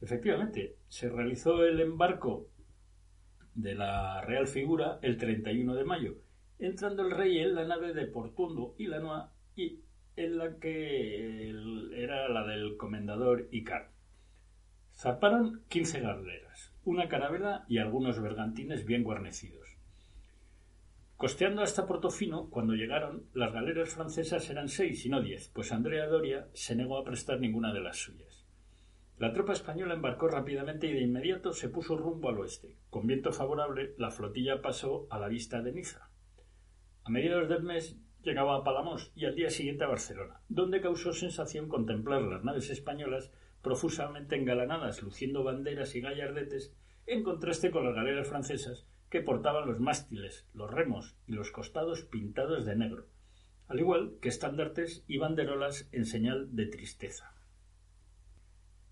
Efectivamente, 0.00 0.76
se 0.88 1.08
realizó 1.08 1.64
el 1.64 1.80
embarco 1.80 2.48
de 3.54 3.74
la 3.74 4.20
Real 4.22 4.46
Figura 4.46 4.98
el 5.02 5.16
31 5.16 5.74
de 5.74 5.84
mayo, 5.84 6.16
entrando 6.58 7.02
el 7.06 7.12
rey 7.12 7.38
en 7.38 7.54
la 7.54 7.64
nave 7.64 7.94
de 7.94 8.06
Portundo 8.06 8.74
y 8.78 8.86
Lanois 8.86 9.24
y 9.56 9.80
en 10.16 10.38
la 10.38 10.58
que 10.58 11.50
era 11.94 12.28
la 12.28 12.44
del 12.46 12.76
comendador 12.76 13.48
Icar. 13.52 13.92
Zarparon 14.92 15.62
15 15.68 16.00
galeras, 16.00 16.74
una 16.84 17.08
carabela 17.08 17.64
y 17.68 17.78
algunos 17.78 18.20
bergantines 18.20 18.84
bien 18.84 19.04
guarnecidos. 19.04 19.67
Costeando 21.18 21.62
hasta 21.62 21.84
Portofino, 21.84 22.48
cuando 22.48 22.74
llegaron, 22.74 23.24
las 23.34 23.52
galeras 23.52 23.92
francesas 23.92 24.48
eran 24.50 24.68
seis 24.68 25.04
y 25.04 25.08
no 25.08 25.20
diez, 25.20 25.50
pues 25.52 25.72
Andrea 25.72 26.06
Doria 26.06 26.46
se 26.52 26.76
negó 26.76 26.96
a 26.96 27.02
prestar 27.02 27.40
ninguna 27.40 27.72
de 27.72 27.80
las 27.80 27.96
suyas. 27.96 28.46
La 29.18 29.32
tropa 29.32 29.52
española 29.52 29.94
embarcó 29.94 30.28
rápidamente 30.28 30.86
y 30.86 30.92
de 30.92 31.00
inmediato 31.00 31.52
se 31.52 31.70
puso 31.70 31.96
rumbo 31.96 32.28
al 32.28 32.38
oeste. 32.38 32.76
Con 32.88 33.08
viento 33.08 33.32
favorable, 33.32 33.94
la 33.98 34.12
flotilla 34.12 34.62
pasó 34.62 35.08
a 35.10 35.18
la 35.18 35.26
vista 35.26 35.60
de 35.60 35.72
Niza. 35.72 36.08
A 37.02 37.10
mediados 37.10 37.48
del 37.48 37.64
mes 37.64 37.98
llegaba 38.22 38.54
a 38.54 38.62
Palamos 38.62 39.10
y 39.16 39.24
al 39.24 39.34
día 39.34 39.50
siguiente 39.50 39.82
a 39.82 39.88
Barcelona, 39.88 40.40
donde 40.48 40.80
causó 40.80 41.12
sensación 41.12 41.66
contemplar 41.68 42.22
las 42.22 42.44
naves 42.44 42.70
españolas 42.70 43.32
profusamente 43.60 44.36
engalanadas, 44.36 45.02
luciendo 45.02 45.42
banderas 45.42 45.96
y 45.96 46.00
gallardetes, 46.00 46.76
en 47.06 47.24
contraste 47.24 47.72
con 47.72 47.84
las 47.84 47.96
galeras 47.96 48.28
francesas, 48.28 48.86
que 49.10 49.20
portaban 49.20 49.66
los 49.66 49.80
mástiles, 49.80 50.46
los 50.54 50.70
remos 50.70 51.16
y 51.26 51.32
los 51.32 51.50
costados 51.50 52.02
pintados 52.02 52.66
de 52.66 52.76
negro, 52.76 53.06
al 53.66 53.80
igual 53.80 54.16
que 54.20 54.28
estandartes 54.28 55.04
y 55.06 55.18
banderolas 55.18 55.88
en 55.92 56.04
señal 56.04 56.54
de 56.54 56.66
tristeza. 56.66 57.34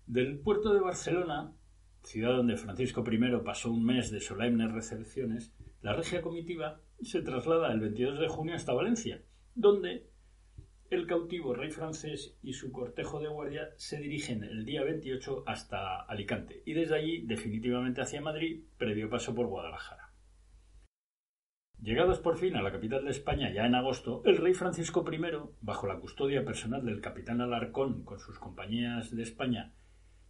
Del 0.05 0.39
puerto 0.39 0.73
de 0.73 0.79
Barcelona, 0.79 1.53
ciudad 2.03 2.35
donde 2.35 2.57
Francisco 2.57 3.03
I 3.11 3.19
pasó 3.43 3.71
un 3.71 3.85
mes 3.85 4.09
de 4.11 4.21
solemnes 4.21 4.71
recepciones, 4.71 5.53
la 5.81 5.93
regia 5.93 6.21
comitiva 6.21 6.79
se 7.01 7.21
traslada 7.21 7.71
el 7.71 7.79
22 7.79 8.19
de 8.19 8.27
junio 8.27 8.55
hasta 8.55 8.73
Valencia, 8.73 9.21
donde 9.53 10.07
el 10.89 11.05
cautivo 11.05 11.53
rey 11.53 11.69
francés 11.69 12.37
y 12.41 12.53
su 12.53 12.71
cortejo 12.71 13.19
de 13.19 13.27
guardia 13.27 13.69
se 13.75 13.97
dirigen 13.97 14.43
el 14.43 14.63
día 14.63 14.83
28 14.83 15.43
hasta 15.45 16.01
Alicante 16.01 16.63
y 16.65 16.73
desde 16.73 16.95
allí 16.95 17.21
definitivamente 17.25 18.01
hacia 18.01 18.21
Madrid, 18.21 18.63
previo 18.77 19.09
paso 19.09 19.35
por 19.35 19.47
Guadalajara. 19.47 20.06
Llegados 21.81 22.19
por 22.19 22.37
fin 22.37 22.55
a 22.55 22.61
la 22.61 22.71
capital 22.71 23.05
de 23.05 23.11
España 23.11 23.51
ya 23.53 23.65
en 23.65 23.75
agosto, 23.75 24.21
el 24.25 24.37
rey 24.37 24.53
Francisco 24.53 25.05
I, 25.11 25.19
bajo 25.61 25.87
la 25.87 25.99
custodia 25.99 26.43
personal 26.43 26.85
del 26.85 27.01
capitán 27.01 27.41
Alarcón 27.41 28.03
con 28.03 28.19
sus 28.19 28.39
compañías 28.39 29.15
de 29.15 29.23
España, 29.23 29.73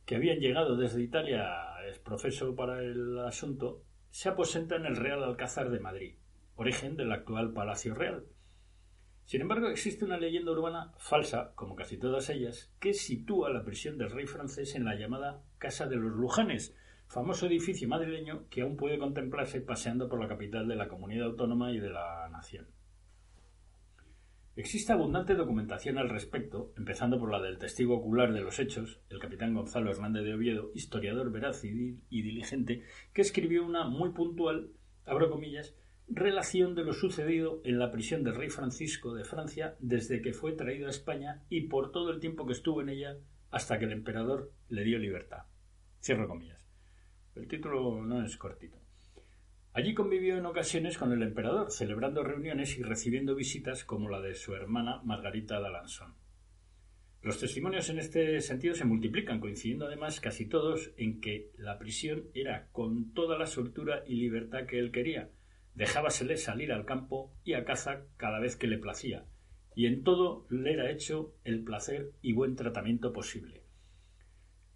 que 0.06 0.16
habían 0.16 0.40
llegado 0.40 0.76
desde 0.76 1.02
Italia 1.02 1.48
es 1.90 2.00
profeso 2.00 2.56
para 2.56 2.82
el 2.82 3.20
asunto, 3.20 3.84
se 4.10 4.30
aposenta 4.30 4.76
en 4.76 4.86
el 4.86 4.98
Real 4.98 5.24
Alcázar 5.24 5.70
de 5.70 5.80
Madrid, 5.80 6.16
origen 6.56 6.98
del 6.98 7.12
actual 7.12 7.54
Palacio 7.54 7.96
Real, 7.96 8.26
sin 9.28 9.42
embargo, 9.42 9.68
existe 9.68 10.06
una 10.06 10.18
leyenda 10.18 10.54
urbana 10.54 10.94
falsa, 11.00 11.52
como 11.56 11.76
casi 11.76 11.98
todas 11.98 12.30
ellas, 12.30 12.72
que 12.80 12.94
sitúa 12.94 13.50
la 13.50 13.66
prisión 13.66 13.98
del 13.98 14.10
rey 14.10 14.26
francés 14.26 14.74
en 14.74 14.86
la 14.86 14.96
llamada 14.96 15.44
Casa 15.58 15.86
de 15.86 15.98
los 15.98 16.14
Lujanes, 16.14 16.74
famoso 17.08 17.48
edificio 17.48 17.88
madrileño 17.88 18.48
que 18.50 18.62
aún 18.62 18.78
puede 18.78 19.00
contemplarse 19.00 19.62
paseando 19.62 20.10
por 20.10 20.20
la 20.20 20.28
capital 20.28 20.68
de 20.68 20.76
la 20.76 20.88
comunidad 20.88 21.28
autónoma 21.28 21.72
y 21.72 21.80
de 21.80 21.90
la 21.90 22.28
nación. 22.30 22.68
Existe 24.58 24.92
abundante 24.92 25.36
documentación 25.36 26.00
al 26.00 26.10
respecto, 26.10 26.74
empezando 26.78 27.20
por 27.20 27.32
la 27.32 27.40
del 27.40 27.60
testigo 27.60 27.96
ocular 27.98 28.34
de 28.34 28.42
los 28.42 28.58
hechos, 28.58 29.00
el 29.12 29.20
capitán 29.20 29.54
Gonzalo 29.54 29.92
Hernández 29.92 30.24
de 30.24 30.34
Oviedo, 30.34 30.72
historiador 30.74 31.32
veraz 31.32 31.64
y, 31.64 32.00
diligente, 32.10 32.82
que 33.14 33.22
escribió 33.22 33.64
una 33.64 33.88
muy 33.88 34.14
puntual, 34.14 34.72
abro 35.06 35.30
comillas, 35.30 35.76
relación 36.10 36.74
de 36.74 36.86
lo 36.86 36.94
sucedido 36.94 37.62
en 37.66 37.78
la 37.78 37.92
prisión 37.92 38.24
del 38.24 38.34
rey 38.34 38.50
Francisco 38.50 39.14
de 39.14 39.26
Francia 39.26 39.76
desde 39.80 40.24
que 40.24 40.34
fue 40.34 40.54
traído 40.54 40.88
a 40.88 40.92
España 40.92 41.44
y 41.50 41.68
por 41.68 41.92
todo 41.92 42.10
el 42.10 42.20
tiempo 42.20 42.48
que 42.48 42.54
estuvo 42.54 42.82
en 42.82 42.90
ella 42.90 43.16
hasta 43.52 43.78
que 43.78 43.86
el 43.86 43.92
emperador 43.92 44.52
le 44.70 44.84
dio 44.84 44.98
libertad. 44.98 45.44
Cierro 46.02 46.28
comillas. 46.28 46.57
El 47.38 47.48
título 47.48 48.02
no 48.02 48.26
es 48.26 48.36
cortito. 48.36 48.80
Allí 49.74 49.94
convivió 49.94 50.38
en 50.38 50.46
ocasiones 50.48 50.98
con 50.98 51.12
el 51.12 51.22
emperador, 51.22 51.72
celebrando 51.72 52.24
reuniones 52.24 52.76
y 52.80 52.82
recibiendo 52.82 53.36
visitas 53.36 53.86
como 53.86 54.10
la 54.10 54.20
de 54.20 54.34
su 54.34 54.56
hermana 54.56 55.02
Margarita 55.04 55.60
d'Alençon. 55.60 56.16
Los 57.22 57.40
testimonios 57.40 57.88
en 57.90 58.00
este 58.00 58.42
sentido 58.42 58.74
se 58.74 58.86
multiplican, 58.86 59.40
coincidiendo 59.40 59.86
además 59.86 60.20
casi 60.20 60.48
todos 60.48 60.94
en 60.98 61.22
que 61.22 61.52
la 61.58 61.78
prisión 61.78 62.24
era 62.34 62.70
con 62.72 63.14
toda 63.14 63.38
la 63.38 63.46
soltura 63.46 64.04
y 64.08 64.16
libertad 64.16 64.66
que 64.66 64.80
él 64.80 64.92
quería, 64.92 65.30
dejábasele 65.76 66.38
salir 66.38 66.72
al 66.72 66.86
campo 66.86 67.32
y 67.44 67.54
a 67.54 67.66
caza 67.66 68.08
cada 68.18 68.40
vez 68.40 68.56
que 68.56 68.68
le 68.68 68.80
placía, 68.80 69.26
y 69.76 69.86
en 69.86 70.04
todo 70.04 70.48
le 70.50 70.74
era 70.74 70.90
hecho 70.90 71.36
el 71.44 71.64
placer 71.64 72.14
y 72.24 72.34
buen 72.34 72.56
tratamiento 72.56 73.14
posible. 73.14 73.67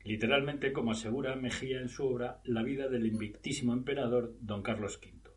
Literalmente, 0.03 0.73
como 0.73 0.91
asegura 0.91 1.35
Mejía 1.35 1.79
en 1.79 1.89
su 1.89 2.05
obra 2.05 2.41
La 2.43 2.63
vida 2.63 2.87
del 2.89 3.05
invictísimo 3.05 3.73
emperador 3.73 4.35
don 4.39 4.63
Carlos 4.63 4.99
V. 5.01 5.31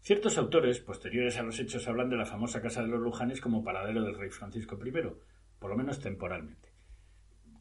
Ciertos 0.00 0.36
autores, 0.36 0.80
posteriores 0.80 1.38
a 1.38 1.42
los 1.42 1.58
hechos, 1.58 1.88
hablan 1.88 2.10
de 2.10 2.16
la 2.16 2.26
famosa 2.26 2.60
Casa 2.60 2.82
de 2.82 2.88
los 2.88 3.00
Lujanes 3.00 3.40
como 3.40 3.64
paradero 3.64 4.02
del 4.02 4.18
rey 4.18 4.30
Francisco 4.30 4.78
I, 4.84 4.92
por 5.58 5.70
lo 5.70 5.76
menos 5.76 6.00
temporalmente 6.00 6.74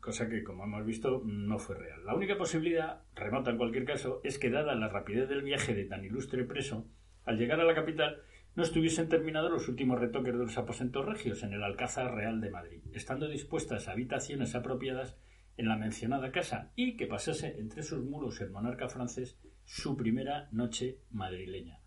cosa 0.04 0.28
que, 0.28 0.44
como 0.44 0.66
hemos 0.66 0.86
visto, 0.86 1.24
no 1.26 1.58
fue 1.58 1.76
real. 1.76 2.06
La 2.06 2.14
única 2.14 2.38
posibilidad, 2.38 3.04
remota 3.16 3.50
en 3.52 3.58
cualquier 3.58 3.86
caso, 3.86 4.20
es 4.24 4.38
que, 4.38 4.50
dada 4.50 4.76
la 4.76 4.90
rapidez 4.90 5.30
del 5.30 5.42
viaje 5.42 5.74
de 5.74 5.86
tan 5.86 6.04
ilustre 6.04 6.44
preso, 6.44 6.86
al 7.24 7.38
llegar 7.38 7.62
a 7.62 7.64
la 7.64 7.74
capital 7.74 8.22
no 8.56 8.64
estuviesen 8.64 9.08
terminados 9.08 9.50
los 9.50 9.68
últimos 9.70 10.00
retoques 10.00 10.34
de 10.34 10.44
los 10.44 10.58
aposentos 10.58 11.06
regios 11.06 11.42
en 11.42 11.54
el 11.54 11.64
Alcázar 11.64 12.14
Real 12.14 12.42
de 12.42 12.52
Madrid, 12.52 12.82
estando 12.92 13.30
dispuestas 13.30 13.88
habitaciones 13.88 14.54
apropiadas 14.56 15.18
en 15.58 15.68
la 15.68 15.78
mencionada 15.78 16.32
casa 16.32 16.72
y 16.76 16.98
que 16.98 17.08
pasase 17.08 17.60
entre 17.60 17.84
sus 17.84 18.04
muros 18.04 18.42
el 18.42 18.52
monarca 18.52 18.90
francés 18.90 19.38
su 19.66 19.96
primera 19.96 20.50
noche 20.52 21.00
madrileña. 21.12 21.80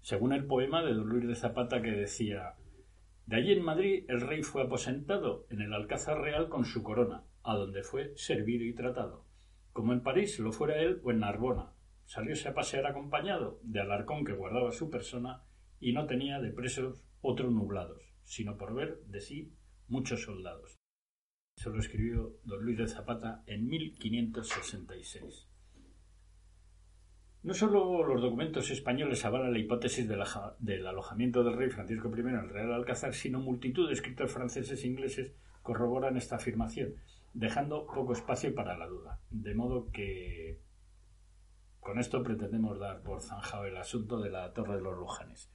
Según 0.00 0.32
el 0.32 0.46
poema 0.46 0.82
de 0.82 0.94
don 0.94 1.08
Luis 1.08 1.26
de 1.26 1.34
Zapata 1.34 1.82
que 1.82 1.90
decía 1.90 2.54
De 3.26 3.36
allí 3.36 3.52
en 3.52 3.62
Madrid 3.62 4.04
el 4.08 4.20
rey 4.20 4.42
fue 4.42 4.62
aposentado 4.62 5.46
en 5.50 5.60
el 5.60 5.72
Alcázar 5.72 6.20
Real 6.20 6.48
con 6.48 6.64
su 6.64 6.82
corona, 6.82 7.24
a 7.42 7.54
donde 7.54 7.82
fue 7.82 8.12
servido 8.16 8.64
y 8.64 8.74
tratado, 8.74 9.26
como 9.72 9.92
en 9.92 10.02
París 10.02 10.38
lo 10.38 10.52
fuera 10.52 10.80
él 10.80 11.00
o 11.04 11.10
en 11.10 11.20
Narbona. 11.20 11.72
Salióse 12.04 12.48
a 12.48 12.54
pasear 12.54 12.86
acompañado 12.86 13.60
de 13.62 13.80
Alarcón 13.80 14.24
que 14.24 14.32
guardaba 14.32 14.72
su 14.72 14.90
persona 14.90 15.44
y 15.78 15.92
no 15.92 16.06
tenía 16.06 16.40
de 16.40 16.50
presos 16.50 17.04
otros 17.20 17.52
nublados, 17.52 18.02
sino 18.24 18.56
por 18.56 18.74
ver 18.74 19.00
de 19.06 19.20
sí 19.20 19.52
muchos 19.86 20.22
soldados. 20.22 20.79
Se 21.60 21.68
lo 21.68 21.78
escribió 21.78 22.38
don 22.44 22.64
Luis 22.64 22.78
de 22.78 22.88
Zapata 22.88 23.42
en 23.46 23.68
1566. 23.68 25.46
No 27.42 27.52
solo 27.52 28.02
los 28.02 28.22
documentos 28.22 28.70
españoles 28.70 29.26
avalan 29.26 29.52
la 29.52 29.58
hipótesis 29.58 30.08
del 30.08 30.86
alojamiento 30.86 31.44
del 31.44 31.58
rey 31.58 31.68
Francisco 31.68 32.10
I 32.16 32.20
en 32.20 32.28
el 32.28 32.48
Real 32.48 32.72
Alcázar, 32.72 33.12
sino 33.12 33.40
multitud 33.40 33.88
de 33.88 33.92
escritores 33.92 34.32
franceses 34.32 34.82
e 34.82 34.86
ingleses 34.86 35.34
corroboran 35.60 36.16
esta 36.16 36.36
afirmación, 36.36 36.94
dejando 37.34 37.86
poco 37.86 38.14
espacio 38.14 38.54
para 38.54 38.78
la 38.78 38.86
duda. 38.86 39.20
De 39.28 39.54
modo 39.54 39.90
que 39.92 40.62
con 41.78 41.98
esto 41.98 42.22
pretendemos 42.22 42.78
dar 42.78 43.02
por 43.02 43.20
zanjado 43.20 43.66
el 43.66 43.76
asunto 43.76 44.18
de 44.18 44.30
la 44.30 44.54
Torre 44.54 44.76
de 44.76 44.82
los 44.82 44.96
Lujanes. 44.96 45.52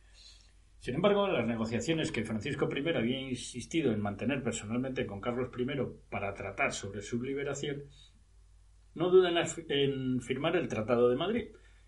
Sin 0.80 0.96
embargo, 0.96 1.28
las 1.28 1.48
negociaciones 1.48 2.12
que 2.12 2.26
Francisco 2.26 2.70
I 2.72 2.90
había 2.90 3.20
insistido 3.20 3.92
en 3.92 4.02
mantener 4.02 4.44
personalmente 4.44 5.06
con 5.06 5.22
Carlos 5.22 5.50
I 5.58 5.66
para 6.10 6.34
tratar 6.34 6.74
sobre 6.74 7.02
su 7.02 7.22
liberación, 7.24 7.84
no 8.94 9.10
dudan 9.10 9.36
en 9.70 10.22
firmar 10.22 10.56
el 10.56 10.68
Tratado 10.68 11.10
de 11.10 11.16
Madrid, 11.16 11.48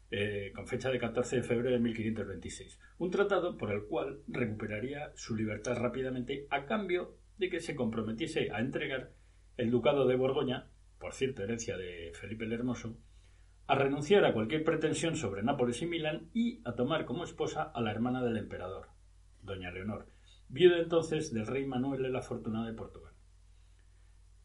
eh, 0.09 0.51
con 0.55 0.67
fecha 0.67 0.89
de 0.89 0.99
14 0.99 1.37
de 1.37 1.43
febrero 1.43 1.71
de 1.71 1.79
1526, 1.79 2.79
un 2.97 3.11
tratado 3.11 3.57
por 3.57 3.71
el 3.71 3.83
cual 3.83 4.21
recuperaría 4.27 5.11
su 5.15 5.35
libertad 5.35 5.75
rápidamente 5.77 6.47
a 6.49 6.65
cambio 6.65 7.17
de 7.37 7.49
que 7.49 7.59
se 7.59 7.75
comprometiese 7.75 8.49
a 8.51 8.61
entregar 8.61 9.11
el 9.57 9.69
ducado 9.69 10.07
de 10.07 10.15
Borgoña, 10.15 10.69
por 10.97 11.13
cierto 11.13 11.43
herencia 11.43 11.75
de 11.77 12.11
Felipe 12.13 12.45
el 12.45 12.53
Hermoso, 12.53 12.97
a 13.67 13.75
renunciar 13.75 14.25
a 14.25 14.33
cualquier 14.33 14.63
pretensión 14.63 15.15
sobre 15.15 15.43
Nápoles 15.43 15.81
y 15.81 15.85
Milán 15.85 16.29
y 16.33 16.61
a 16.65 16.73
tomar 16.73 17.05
como 17.05 17.23
esposa 17.23 17.63
a 17.63 17.81
la 17.81 17.91
hermana 17.91 18.23
del 18.23 18.37
emperador, 18.37 18.87
doña 19.41 19.71
Leonor, 19.71 20.07
viuda 20.47 20.79
entonces 20.79 21.33
del 21.33 21.45
rey 21.45 21.65
Manuel 21.65 22.05
el 22.05 22.15
Afortunado 22.15 22.65
de 22.65 22.73
Portugal. 22.73 23.13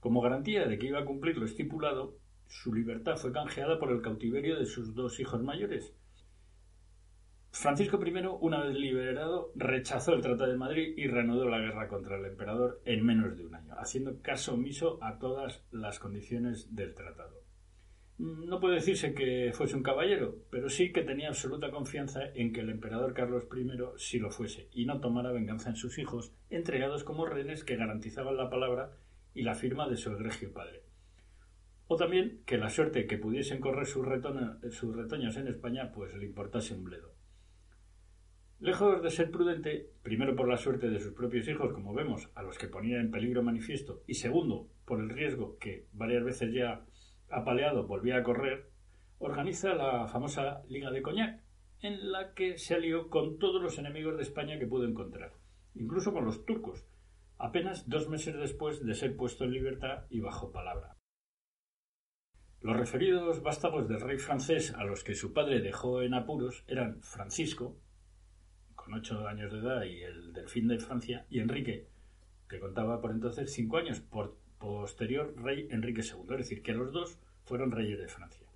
Como 0.01 0.21
garantía 0.21 0.67
de 0.67 0.79
que 0.79 0.89
iba 0.89 0.99
a 0.99 1.05
cumplir 1.05 1.39
lo 1.39 1.47
estipulado, 1.47 2.19
su 2.49 2.75
libertad 2.75 3.17
fue 3.17 3.33
canjeada 3.33 3.79
por 3.79 3.93
el 3.93 4.03
cautiverio 4.03 4.59
de 4.59 4.67
sus 4.67 4.95
dos 4.95 5.21
hijos 5.21 5.41
mayores, 5.43 5.95
Francisco 7.55 8.01
I, 8.03 8.13
una 8.41 8.65
vez 8.65 8.75
liberado, 8.75 9.53
rechazó 9.55 10.15
el 10.15 10.23
Tratado 10.23 10.51
de 10.51 10.57
Madrid 10.57 10.95
y 10.97 11.07
reanudó 11.07 11.51
la 11.51 11.59
guerra 11.59 11.87
contra 11.87 12.17
el 12.17 12.25
emperador 12.25 12.81
en 12.87 13.05
menos 13.05 13.37
de 13.37 13.45
un 13.45 13.55
año, 13.55 13.75
haciendo 13.77 14.23
caso 14.23 14.55
omiso 14.55 14.99
a 15.03 15.19
todas 15.19 15.63
las 15.71 15.99
condiciones 15.99 16.75
del 16.75 16.95
tratado. 16.95 17.42
No 18.19 18.61
puede 18.61 18.77
decirse 18.77 19.15
que 19.15 19.53
fuese 19.55 19.75
un 19.75 19.83
caballero, 19.83 20.37
pero 20.51 20.69
sí 20.69 20.93
que 20.93 21.03
tenía 21.03 21.29
absoluta 21.29 21.71
confianza 21.71 22.21
en 22.35 22.53
que 22.53 22.61
el 22.61 22.71
emperador 22.71 23.15
Carlos 23.15 23.45
I 23.55 23.69
sí 23.97 24.19
lo 24.19 24.31
fuese 24.31 24.69
y 24.73 24.85
no 24.85 25.01
tomara 25.01 25.33
venganza 25.33 25.71
en 25.71 25.77
sus 25.77 25.99
hijos, 25.99 26.33
entregados 26.51 27.05
como 27.05 27.27
rehenes 27.27 27.65
que 27.65 27.77
garantizaban 27.77 28.37
la 28.37 28.51
palabra 28.51 28.93
y 29.35 29.43
la 29.43 29.55
firma 29.55 29.89
de 29.89 29.97
su 29.97 30.11
egregio 30.13 30.53
padre. 30.53 30.83
O 31.89 31.97
también 31.97 32.43
que 32.47 32.59
la 32.59 32.71
suerte 32.71 33.07
que 33.07 33.19
pudiesen 33.19 33.61
correr 33.61 33.87
sus, 33.87 34.07
sus 34.71 34.97
retoños 34.97 35.37
en 35.37 35.49
España 35.49 35.91
pues 35.93 36.15
le 36.15 36.27
importase 36.27 36.75
un 36.75 36.85
bledo. 36.85 37.15
Lejos 38.61 39.03
de 39.03 39.11
ser 39.11 39.33
prudente, 39.33 39.91
primero 40.05 40.37
por 40.37 40.49
la 40.49 40.57
suerte 40.57 40.89
de 40.89 41.01
sus 41.01 41.13
propios 41.15 41.49
hijos, 41.49 41.73
como 41.73 41.93
vemos, 41.93 42.31
a 42.37 42.45
los 42.45 42.59
que 42.59 42.69
ponía 42.69 43.01
en 43.01 43.11
peligro 43.11 43.43
manifiesto, 43.43 44.05
y 44.07 44.15
segundo, 44.15 44.69
por 44.85 45.01
el 45.01 45.11
riesgo 45.11 45.59
que 45.59 45.89
varias 45.93 46.23
veces 46.23 46.55
ya 46.55 46.87
apaleado 47.33 47.87
volvía 47.87 48.19
a 48.19 48.23
correr, 48.23 48.71
organiza 49.19 49.75
la 49.75 50.07
famosa 50.09 50.63
Liga 50.69 50.91
de 50.91 51.03
Coñac, 51.03 51.41
en 51.81 52.13
la 52.13 52.35
que 52.35 52.59
se 52.59 52.75
alió 52.75 53.09
con 53.09 53.39
todos 53.39 53.63
los 53.63 53.79
enemigos 53.79 54.17
de 54.17 54.23
España 54.23 54.59
que 54.59 54.67
pudo 54.67 54.85
encontrar, 54.85 55.33
incluso 55.75 56.13
con 56.13 56.25
los 56.25 56.45
turcos, 56.45 56.87
apenas 57.39 57.89
dos 57.89 58.09
meses 58.09 58.37
después 58.37 58.85
de 58.85 58.95
ser 58.95 59.17
puesto 59.17 59.45
en 59.45 59.53
libertad 59.53 60.05
y 60.11 60.21
bajo 60.21 60.53
palabra. 60.53 60.97
Los 62.61 62.77
referidos 62.77 63.43
vástagos 63.43 63.89
del 63.89 64.01
rey 64.01 64.19
francés 64.19 64.73
a 64.75 64.85
los 64.85 65.03
que 65.03 65.17
su 65.17 65.33
padre 65.33 65.61
dejó 65.61 66.03
en 66.03 66.15
apuros 66.15 66.63
eran 66.69 67.03
Francisco, 67.03 67.77
con 68.77 68.95
ocho 68.95 69.27
años 69.27 69.53
de 69.53 69.59
edad, 69.59 69.83
y 69.83 70.03
el 70.03 70.33
delfín 70.33 70.69
de 70.69 70.79
Francia, 70.79 71.27
y 71.29 71.41
Enrique, 71.41 71.89
que 72.49 72.61
contaba 72.61 73.01
por 73.01 73.11
entonces 73.11 73.53
cinco 73.53 73.79
años, 73.79 74.01
por 74.01 74.37
posterior 74.59 75.35
rey 75.43 75.67
Enrique 75.73 76.03
II, 76.03 76.23
es 76.31 76.39
decir, 76.39 76.63
que 76.63 76.73
los 76.73 76.93
dos 76.93 77.19
fueron 77.45 77.71
reyes 77.71 77.99
de 77.99 78.09
Francia. 78.09 78.47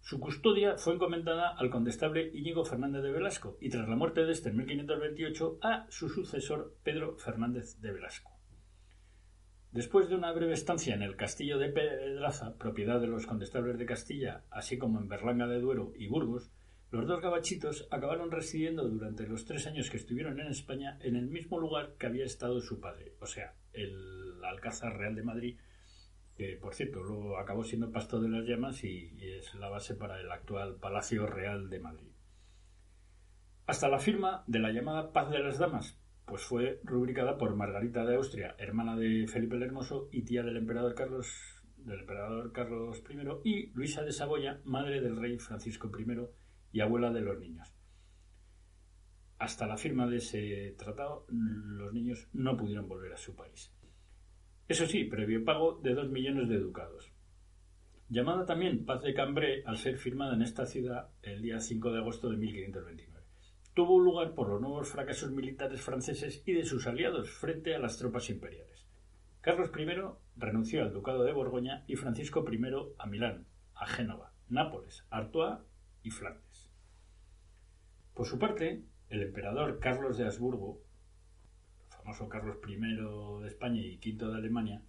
Su 0.00 0.20
custodia 0.20 0.76
fue 0.76 0.94
encomendada 0.94 1.48
al 1.56 1.68
condestable 1.68 2.30
Íñigo 2.32 2.64
Fernández 2.64 3.02
de 3.02 3.10
Velasco 3.10 3.56
y 3.60 3.70
tras 3.70 3.88
la 3.88 3.96
muerte 3.96 4.24
de 4.24 4.32
este 4.32 4.50
en 4.50 4.56
1528 4.58 5.58
a 5.62 5.86
su 5.88 6.08
sucesor 6.08 6.76
Pedro 6.84 7.16
Fernández 7.16 7.80
de 7.80 7.92
Velasco. 7.92 8.30
Después 9.72 10.08
de 10.08 10.14
una 10.14 10.32
breve 10.32 10.52
estancia 10.52 10.94
en 10.94 11.02
el 11.02 11.16
castillo 11.16 11.58
de 11.58 11.70
Pedraza, 11.70 12.56
propiedad 12.56 13.00
de 13.00 13.08
los 13.08 13.26
condestables 13.26 13.78
de 13.78 13.84
Castilla, 13.84 14.44
así 14.50 14.78
como 14.78 15.00
en 15.00 15.08
Berlanga 15.08 15.48
de 15.48 15.60
Duero 15.60 15.92
y 15.96 16.06
Burgos, 16.06 16.50
los 16.92 17.06
dos 17.06 17.20
gabachitos 17.20 17.88
acabaron 17.90 18.30
residiendo 18.30 18.88
durante 18.88 19.26
los 19.26 19.44
tres 19.44 19.66
años 19.66 19.90
que 19.90 19.96
estuvieron 19.96 20.40
en 20.40 20.46
España 20.46 20.98
en 21.02 21.16
el 21.16 21.26
mismo 21.26 21.58
lugar 21.58 21.94
que 21.98 22.06
había 22.06 22.24
estado 22.24 22.60
su 22.60 22.80
padre, 22.80 23.14
o 23.20 23.26
sea, 23.26 23.54
el 23.72 24.42
Alcázar 24.44 24.96
Real 24.96 25.16
de 25.16 25.24
Madrid, 25.24 25.58
que 26.36 26.56
por 26.56 26.74
cierto 26.74 27.02
luego 27.02 27.38
acabó 27.38 27.64
siendo 27.64 27.90
Pasto 27.90 28.20
de 28.20 28.28
las 28.28 28.46
Llamas 28.46 28.84
y, 28.84 29.10
es 29.20 29.54
la 29.54 29.68
base 29.68 29.94
para 29.94 30.20
el 30.20 30.30
actual 30.30 30.76
Palacio 30.76 31.26
Real 31.26 31.70
de 31.70 31.80
Madrid. 31.80 32.12
Hasta 33.66 33.88
la 33.88 33.98
firma 33.98 34.44
de 34.46 34.58
la 34.60 34.70
llamada 34.70 35.12
Paz 35.12 35.30
de 35.30 35.40
las 35.40 35.58
Damas, 35.58 35.98
pues 36.24 36.42
fue 36.42 36.80
rubricada 36.84 37.38
por 37.38 37.56
Margarita 37.56 38.04
de 38.04 38.16
Austria, 38.16 38.54
hermana 38.58 38.96
de 38.96 39.26
Felipe 39.26 39.56
el 39.56 39.62
Hermoso 39.62 40.08
y 40.12 40.22
tía 40.22 40.42
del 40.42 40.56
emperador 40.56 40.94
Carlos 40.94 41.56
del 41.78 42.00
emperador 42.00 42.52
Carlos 42.52 43.02
I 43.08 43.48
y 43.48 43.66
Luisa 43.72 44.02
de 44.02 44.12
Saboya, 44.12 44.60
madre 44.64 45.00
del 45.00 45.16
rey 45.16 45.38
Francisco 45.38 45.90
I 45.96 46.06
y 46.72 46.80
abuela 46.80 47.12
de 47.12 47.20
los 47.20 47.38
niños. 47.38 47.72
Hasta 49.38 49.66
la 49.66 49.76
firma 49.76 50.06
de 50.06 50.16
ese 50.16 50.74
tratado, 50.78 51.26
los 51.28 51.92
niños 51.92 52.28
no 52.32 52.56
pudieron 52.56 52.88
volver 52.88 53.12
a 53.12 53.18
su 53.18 53.36
país. 53.36 53.72
Eso 54.68 54.86
sí, 54.86 55.04
previo 55.04 55.44
pago 55.44 55.80
de 55.82 55.94
dos 55.94 56.08
millones 56.08 56.48
de 56.48 56.58
ducados. 56.58 57.10
Llamada 58.08 58.46
también 58.46 58.84
Paz 58.84 59.02
de 59.02 59.14
Cambrai 59.14 59.62
al 59.64 59.78
ser 59.78 59.96
firmada 59.98 60.34
en 60.34 60.42
esta 60.42 60.66
ciudad 60.66 61.08
el 61.22 61.42
día 61.42 61.60
5 61.60 61.92
de 61.92 61.98
agosto 61.98 62.28
de 62.28 62.36
1529 62.36 63.16
tuvo 63.76 64.00
lugar 64.00 64.32
por 64.32 64.48
los 64.48 64.58
nuevos 64.58 64.88
fracasos 64.88 65.30
militares 65.32 65.82
franceses 65.82 66.42
y 66.46 66.54
de 66.54 66.64
sus 66.64 66.86
aliados 66.86 67.28
frente 67.28 67.74
a 67.74 67.78
las 67.78 67.98
tropas 67.98 68.30
imperiales. 68.30 68.86
Carlos 69.42 69.70
I 69.76 69.86
renunció 70.34 70.80
al 70.80 70.94
ducado 70.94 71.24
de 71.24 71.34
Borgoña 71.34 71.84
y 71.86 71.96
Francisco 71.96 72.42
I 72.50 72.58
a 72.98 73.06
Milán, 73.06 73.46
a 73.74 73.86
Génova, 73.86 74.32
Nápoles, 74.48 75.04
Artois 75.10 75.58
y 76.02 76.08
Flandes. 76.08 76.70
Por 78.14 78.26
su 78.26 78.38
parte, 78.38 78.82
el 79.10 79.22
emperador 79.22 79.78
Carlos 79.78 80.16
de 80.16 80.24
Habsburgo, 80.24 80.80
Carlos 82.28 82.58
I 82.66 82.76
de 82.76 83.48
España 83.48 83.80
y 83.80 83.96
V 83.96 84.26
de 84.26 84.36
Alemania, 84.36 84.82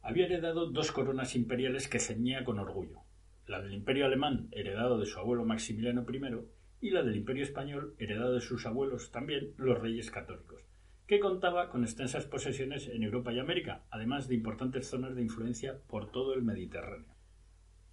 había 0.00 0.26
heredado 0.26 0.70
dos 0.70 0.92
coronas 0.92 1.34
imperiales 1.36 1.88
que 1.88 1.98
ceñía 1.98 2.44
con 2.44 2.58
orgullo, 2.58 3.00
la 3.46 3.60
del 3.60 3.74
imperio 3.74 4.06
alemán 4.06 4.48
heredado 4.52 4.98
de 4.98 5.06
su 5.06 5.18
abuelo 5.18 5.44
Maximiliano 5.44 6.06
I 6.08 6.88
y 6.88 6.90
la 6.90 7.02
del 7.02 7.16
Imperio 7.16 7.44
Español, 7.44 7.94
heredado 7.98 8.34
de 8.34 8.40
sus 8.40 8.66
abuelos 8.66 9.12
también, 9.12 9.54
los 9.56 9.80
reyes 9.80 10.10
católicos, 10.10 10.64
que 11.06 11.20
contaba 11.20 11.68
con 11.68 11.84
extensas 11.84 12.26
posesiones 12.26 12.88
en 12.88 13.04
Europa 13.04 13.32
y 13.32 13.38
América, 13.38 13.82
además 13.90 14.26
de 14.26 14.34
importantes 14.34 14.88
zonas 14.88 15.14
de 15.14 15.22
influencia 15.22 15.78
por 15.86 16.10
todo 16.10 16.34
el 16.34 16.42
Mediterráneo. 16.42 17.14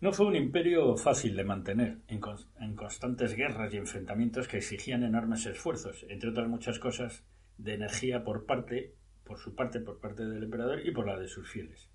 No 0.01 0.13
fue 0.13 0.27
un 0.27 0.35
imperio 0.35 0.95
fácil 0.95 1.35
de 1.35 1.43
mantener, 1.43 1.97
en, 2.07 2.21
en, 2.61 2.75
constantes 2.75 3.35
guerras 3.35 3.73
y 3.73 3.77
enfrentamientos 3.77 4.47
que 4.47 4.57
exigían 4.57 5.03
enormes 5.03 5.45
esfuerzos, 5.45 6.05
entre 6.07 6.29
otras 6.29 6.47
muchas 6.47 6.79
cosas, 6.79 7.25
de 7.59 7.73
energía 7.75 8.23
por 8.23 8.45
parte, 8.45 8.95
por 9.23 9.37
su 9.37 9.53
parte 9.53 9.79
por 9.79 9.99
parte 9.99 10.25
del 10.25 10.43
emperador 10.43 10.85
y 10.85 10.91
por 10.91 11.05
la 11.05 11.19
de 11.19 11.27
sus 11.27 11.47
fieles. 11.47 11.89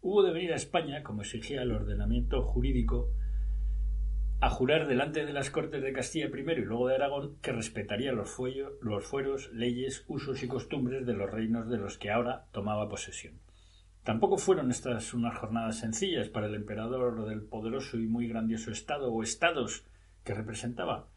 Hubo 0.00 0.22
de 0.22 0.32
venir 0.32 0.52
a 0.52 0.56
España, 0.56 1.02
como 1.02 1.22
exigía 1.22 1.62
el 1.62 1.72
ordenamiento 1.72 2.42
jurídico 2.42 3.10
a 4.40 4.50
jurar 4.50 4.88
delante 4.88 5.24
de 5.24 5.32
las 5.32 5.50
Cortes 5.50 5.82
de 5.82 5.92
Castilla 5.92 6.30
primero 6.30 6.60
y 6.60 6.64
luego 6.64 6.88
de 6.88 6.96
Aragón 6.96 7.36
que 7.40 7.52
respetaría 7.52 8.12
los, 8.12 8.36
los 8.80 9.04
fueros, 9.04 9.52
leyes, 9.52 10.04
usos 10.08 10.42
y 10.42 10.48
costumbres 10.48 11.06
de 11.06 11.12
los 11.12 11.30
reinos 11.30 11.68
de 11.68 11.78
los 11.78 11.98
que 11.98 12.10
ahora 12.10 12.46
tomaba 12.50 12.88
posesión. 12.88 13.38
Tampoco 14.02 14.38
fueron 14.38 14.72
estas 14.72 15.14
unas 15.14 15.38
jornadas 15.38 15.78
sencillas 15.78 16.28
para 16.28 16.48
el 16.48 16.56
emperador 16.56 17.24
del 17.28 17.42
poderoso 17.42 17.98
y 17.98 18.06
muy 18.08 18.26
grandioso 18.26 18.72
Estado 18.72 19.12
o 19.12 19.22
Estados 19.22 19.84
que 20.24 20.34
representaba, 20.34 21.08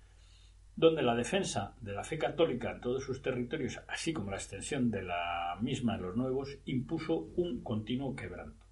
donde 0.76 1.04
la 1.04 1.16
defensa 1.16 1.76
de 1.82 1.94
la 1.94 2.04
fe 2.04 2.18
católica 2.18 2.72
en 2.72 2.82
todos 2.82 3.04
sus 3.04 3.22
territorios, 3.22 3.80
así 3.88 4.12
como 4.12 4.32
la 4.32 4.38
extensión 4.38 4.92
de 4.92 5.04
la 5.04 5.58
misma 5.62 5.96
en 5.96 6.02
los 6.02 6.18
nuevos, 6.18 6.58
impuso 6.66 7.32
un 7.36 7.64
continuo 7.64 8.16
quebranto. 8.16 8.66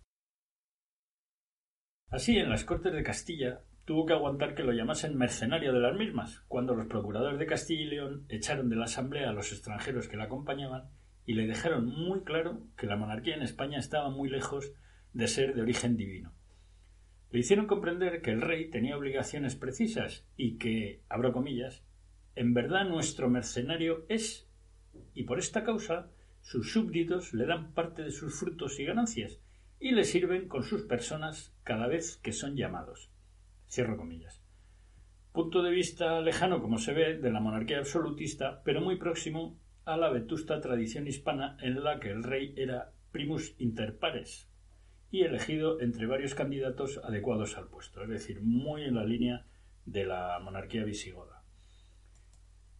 Así, 2.10 2.38
en 2.38 2.50
las 2.50 2.66
Cortes 2.66 2.94
de 2.94 3.04
Castilla 3.04 3.62
tuvo 3.86 4.06
que 4.06 4.14
aguantar 4.14 4.54
que 4.54 4.64
lo 4.64 4.74
llamasen 4.74 5.18
mercenario 5.18 5.74
de 5.74 5.80
las 5.80 5.96
mismas, 5.96 6.42
cuando 6.48 6.76
los 6.76 6.88
procuradores 6.88 7.40
de 7.40 7.46
Castilla 7.46 7.82
y 7.82 7.88
León 7.88 8.26
echaron 8.30 8.70
de 8.70 8.76
la 8.76 8.86
Asamblea 8.86 9.30
a 9.30 9.34
los 9.34 9.52
extranjeros 9.52 10.08
que 10.08 10.18
la 10.18 10.26
acompañaban 10.26 10.90
y 11.26 11.34
le 11.34 11.48
dejaron 11.48 11.86
muy 11.86 12.24
claro 12.24 12.68
que 12.78 12.86
la 12.86 12.98
monarquía 12.98 13.36
en 13.36 13.42
España 13.42 13.80
estaba 13.80 14.10
muy 14.10 14.30
lejos 14.30 14.74
de 15.14 15.28
ser 15.28 15.56
de 15.56 15.62
origen 15.62 15.96
divino. 15.98 16.34
Le 17.32 17.40
hicieron 17.40 17.66
comprender 17.66 18.22
que 18.22 18.32
el 18.32 18.42
rey 18.42 18.70
tenía 18.70 18.98
obligaciones 18.98 19.56
precisas 19.56 20.28
y 20.38 20.58
que, 20.58 21.02
abro 21.10 21.34
comillas, 21.34 21.84
en 22.36 22.54
verdad 22.54 22.86
nuestro 22.86 23.30
mercenario 23.30 24.06
es, 24.10 24.48
y 25.14 25.24
por 25.24 25.40
esta 25.40 25.64
causa 25.64 26.10
sus 26.42 26.72
súbditos 26.72 27.34
le 27.34 27.46
dan 27.46 27.74
parte 27.74 28.04
de 28.04 28.12
sus 28.12 28.38
frutos 28.38 28.80
y 28.80 28.86
ganancias, 28.86 29.40
y 29.80 29.92
le 29.92 30.04
sirven 30.04 30.48
con 30.48 30.64
sus 30.64 30.84
personas 30.84 31.54
cada 31.64 31.88
vez 31.88 32.18
que 32.18 32.32
son 32.32 32.56
llamados. 32.56 33.10
Cierro 33.68 33.98
comillas. 33.98 34.42
Punto 35.32 35.64
de 35.64 35.72
vista 35.72 36.22
lejano, 36.22 36.62
como 36.62 36.78
se 36.78 36.94
ve, 36.94 37.18
de 37.18 37.32
la 37.32 37.40
monarquía 37.40 37.80
absolutista, 37.80 38.62
pero 38.64 38.82
muy 38.82 38.98
próximo 38.98 39.58
a 39.86 39.98
la 39.98 40.10
vetusta 40.10 40.62
tradición 40.62 41.08
hispana 41.08 41.58
en 41.60 41.84
la 41.84 42.00
que 42.00 42.12
el 42.12 42.24
rey 42.24 42.54
era 42.56 42.94
primus 43.12 43.56
inter 43.58 43.98
pares 43.98 44.48
y 45.12 45.22
elegido 45.22 45.80
entre 45.82 46.08
varios 46.08 46.36
candidatos 46.36 47.00
adecuados 47.04 47.58
al 47.58 47.68
puesto, 47.68 48.04
es 48.04 48.10
decir, 48.10 48.42
muy 48.42 48.84
en 48.84 48.96
la 48.96 49.06
línea 49.06 49.46
de 49.86 50.06
la 50.06 50.40
monarquía 50.40 50.84
visigoda. 50.84 51.33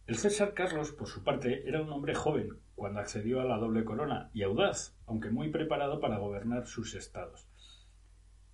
El 0.06 0.16
César 0.16 0.52
Carlos, 0.52 0.92
por 0.92 1.08
su 1.08 1.24
parte, 1.24 1.66
era 1.66 1.80
un 1.80 1.90
hombre 1.90 2.14
joven 2.14 2.58
cuando 2.74 3.00
accedió 3.00 3.40
a 3.40 3.44
la 3.44 3.56
doble 3.56 3.84
corona 3.84 4.28
y 4.34 4.42
audaz, 4.42 4.94
aunque 5.06 5.30
muy 5.30 5.48
preparado 5.48 5.98
para 5.98 6.18
gobernar 6.18 6.66
sus 6.66 6.94
estados. 6.94 7.48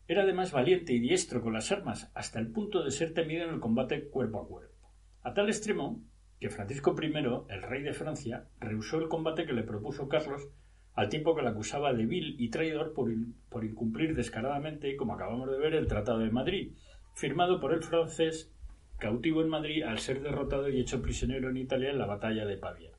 Era 0.07 0.23
además 0.23 0.53
valiente 0.53 0.93
y 0.93 1.01
diestro 1.01 1.43
con 1.43 1.53
las 1.53 1.73
armas, 1.73 2.09
hasta 2.15 2.39
el 2.39 2.53
punto 2.53 2.85
de 2.85 2.93
ser 2.93 3.15
temido 3.15 3.43
en 3.43 3.55
el 3.55 3.59
combate 3.59 4.09
cuerpo 4.11 4.41
a 4.41 4.47
cuerpo. 4.47 4.93
A 5.23 5.35
tal 5.35 5.49
extremo 5.49 6.01
que 6.39 6.51
Francisco 6.51 6.95
I, 7.03 7.13
el 7.49 7.63
rey 7.63 7.83
de 7.83 7.95
Francia, 7.95 8.47
rehusó 8.61 8.99
el 8.99 9.09
combate 9.09 9.45
que 9.45 9.53
le 9.53 9.65
propuso 9.65 10.09
Carlos, 10.09 10.47
al 10.95 11.09
tiempo 11.09 11.35
que 11.35 11.43
le 11.43 11.49
acusaba 11.49 11.93
de 11.93 12.07
vil 12.07 12.37
y 12.39 12.51
traidor 12.51 12.93
por, 12.95 13.11
por 13.49 13.65
incumplir 13.65 14.15
descaradamente, 14.15 14.95
como 14.97 15.15
acabamos 15.15 15.51
de 15.51 15.59
ver, 15.59 15.75
el 15.75 15.89
Tratado 15.89 16.21
de 16.21 16.31
Madrid, 16.31 16.77
firmado 17.15 17.59
por 17.59 17.73
el 17.73 17.83
francés 17.83 18.53
cautivo 19.01 19.43
en 19.43 19.49
Madrid 19.49 19.83
al 19.83 19.99
ser 19.99 20.23
derrotado 20.23 20.69
y 20.69 20.79
hecho 20.79 21.03
prisionero 21.03 21.51
en 21.51 21.57
Italia 21.57 21.91
en 21.91 21.99
la 21.99 22.07
batalla 22.07 22.47
de 22.47 22.57
Pavia. 22.57 22.93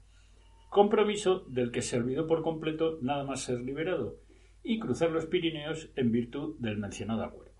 Compromiso 0.69 1.45
del 1.47 1.71
que 1.71 1.81
se 1.81 1.97
olvidó 1.97 2.27
por 2.27 2.41
completo 2.41 2.99
nada 3.01 3.23
más 3.23 3.41
ser 3.41 3.61
liberado, 3.61 4.17
y 4.63 4.79
cruzar 4.79 5.11
los 5.11 5.25
Pirineos 5.25 5.89
en 5.95 6.11
virtud 6.11 6.55
del 6.59 6.77
mencionado 6.77 7.23
acuerdo. 7.23 7.51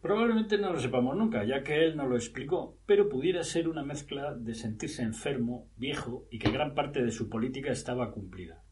Probablemente 0.00 0.56
no 0.56 0.72
lo 0.72 0.80
sepamos 0.80 1.16
nunca, 1.16 1.44
ya 1.44 1.62
que 1.62 1.84
él 1.84 1.96
no 1.96 2.06
lo 2.06 2.16
explicó, 2.16 2.78
pero 2.86 3.08
pudiera 3.08 3.42
ser 3.42 3.68
una 3.68 3.82
mezcla 3.82 4.34
de 4.34 4.54
sentirse 4.54 5.02
enfermo, 5.02 5.68
viejo 5.76 6.26
y 6.30 6.38
que 6.38 6.50
gran 6.50 6.74
parte 6.74 7.02
de 7.02 7.10
su 7.10 7.28
política 7.28 7.70
estaba 7.70 8.12
cumplida, 8.12 8.62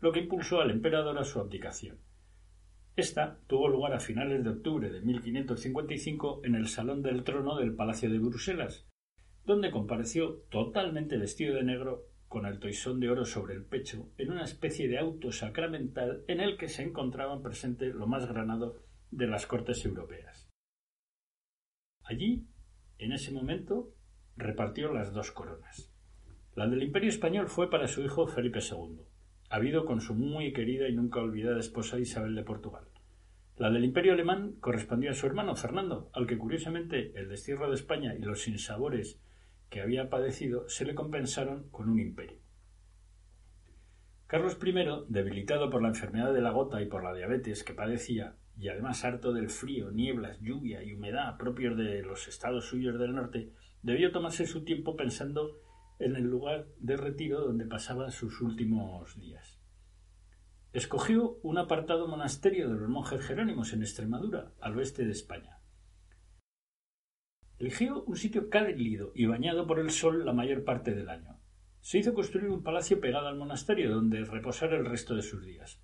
lo 0.00 0.12
que 0.12 0.20
impulsó 0.20 0.60
al 0.60 0.70
emperador 0.70 1.18
a 1.18 1.24
su 1.24 1.40
abdicación. 1.40 1.98
Esta 2.96 3.38
tuvo 3.46 3.68
lugar 3.68 3.92
a 3.92 4.00
finales 4.00 4.42
de 4.42 4.48
octubre 4.48 4.90
de 4.90 5.02
1555 5.02 6.40
en 6.44 6.54
el 6.54 6.66
Salón 6.66 7.02
del 7.02 7.24
Trono 7.24 7.58
del 7.58 7.74
Palacio 7.74 8.10
de 8.10 8.18
Bruselas, 8.18 8.86
donde 9.44 9.70
compareció 9.70 10.38
totalmente 10.48 11.18
vestido 11.18 11.56
de 11.56 11.62
negro 11.62 12.06
con 12.26 12.46
el 12.46 12.58
toisón 12.58 12.98
de 12.98 13.10
oro 13.10 13.26
sobre 13.26 13.52
el 13.52 13.66
pecho, 13.66 14.08
en 14.16 14.32
una 14.32 14.44
especie 14.44 14.88
de 14.88 14.98
auto 14.98 15.30
sacramental 15.30 16.24
en 16.26 16.40
el 16.40 16.56
que 16.56 16.68
se 16.68 16.84
encontraban 16.84 17.42
presentes 17.42 17.94
lo 17.94 18.06
más 18.06 18.26
granado 18.26 18.82
de 19.10 19.26
las 19.26 19.46
cortes 19.46 19.84
europeas. 19.84 20.48
Allí, 22.02 22.46
en 22.96 23.12
ese 23.12 23.30
momento, 23.30 23.92
repartió 24.38 24.90
las 24.90 25.12
dos 25.12 25.32
coronas. 25.32 25.92
La 26.54 26.66
del 26.66 26.82
Imperio 26.82 27.10
español 27.10 27.48
fue 27.48 27.68
para 27.68 27.88
su 27.88 28.00
hijo 28.02 28.26
Felipe 28.26 28.60
II, 28.60 29.02
habido 29.48 29.84
con 29.84 30.00
su 30.00 30.14
muy 30.14 30.52
querida 30.52 30.88
y 30.88 30.94
nunca 30.94 31.20
olvidada 31.20 31.60
esposa 31.60 31.98
Isabel 31.98 32.34
de 32.34 32.44
Portugal. 32.44 32.84
La 33.56 33.70
del 33.70 33.84
Imperio 33.84 34.12
alemán 34.12 34.56
correspondió 34.60 35.10
a 35.10 35.14
su 35.14 35.26
hermano 35.26 35.56
Fernando, 35.56 36.10
al 36.12 36.26
que 36.26 36.36
curiosamente 36.36 37.12
el 37.14 37.28
destierro 37.28 37.68
de 37.68 37.76
España 37.76 38.14
y 38.14 38.22
los 38.22 38.42
sinsabores 38.42 39.18
que 39.70 39.80
había 39.80 40.10
padecido 40.10 40.68
se 40.68 40.84
le 40.84 40.94
compensaron 40.94 41.70
con 41.70 41.88
un 41.88 41.98
imperio. 41.98 42.38
Carlos 44.26 44.58
I, 44.62 44.74
debilitado 45.08 45.70
por 45.70 45.82
la 45.82 45.88
enfermedad 45.88 46.34
de 46.34 46.40
la 46.40 46.50
gota 46.50 46.82
y 46.82 46.86
por 46.86 47.04
la 47.04 47.14
diabetes 47.14 47.62
que 47.62 47.74
padecía, 47.74 48.34
y 48.58 48.68
además 48.68 49.04
harto 49.04 49.32
del 49.32 49.50
frío, 49.50 49.90
nieblas, 49.90 50.38
lluvia 50.40 50.82
y 50.82 50.92
humedad 50.92 51.36
propios 51.36 51.76
de 51.76 52.02
los 52.02 52.26
estados 52.26 52.64
suyos 52.66 52.98
del 52.98 53.14
norte, 53.14 53.52
debió 53.82 54.10
tomarse 54.10 54.46
su 54.46 54.64
tiempo 54.64 54.96
pensando 54.96 55.60
en 55.98 56.16
el 56.16 56.24
lugar 56.24 56.66
de 56.78 56.96
retiro 56.96 57.40
donde 57.40 57.66
pasaba 57.66 58.10
sus 58.10 58.40
últimos 58.40 59.18
días. 59.18 59.58
Escogió 60.72 61.38
un 61.42 61.58
apartado 61.58 62.06
monasterio 62.06 62.68
de 62.68 62.78
los 62.78 62.88
monjes 62.88 63.22
jerónimos 63.22 63.72
en 63.72 63.80
Extremadura, 63.80 64.52
al 64.60 64.76
oeste 64.76 65.06
de 65.06 65.12
España. 65.12 65.58
Eligió 67.58 68.02
un 68.04 68.16
sitio 68.16 68.50
cálido 68.50 69.12
y 69.14 69.24
bañado 69.24 69.66
por 69.66 69.78
el 69.78 69.90
sol 69.90 70.26
la 70.26 70.34
mayor 70.34 70.64
parte 70.64 70.94
del 70.94 71.08
año. 71.08 71.40
Se 71.80 71.98
hizo 71.98 72.12
construir 72.12 72.50
un 72.50 72.62
palacio 72.62 73.00
pegado 73.00 73.28
al 73.28 73.38
monasterio 73.38 73.90
donde 73.90 74.24
reposar 74.24 74.74
el 74.74 74.84
resto 74.84 75.14
de 75.14 75.22
sus 75.22 75.42
días. 75.42 75.80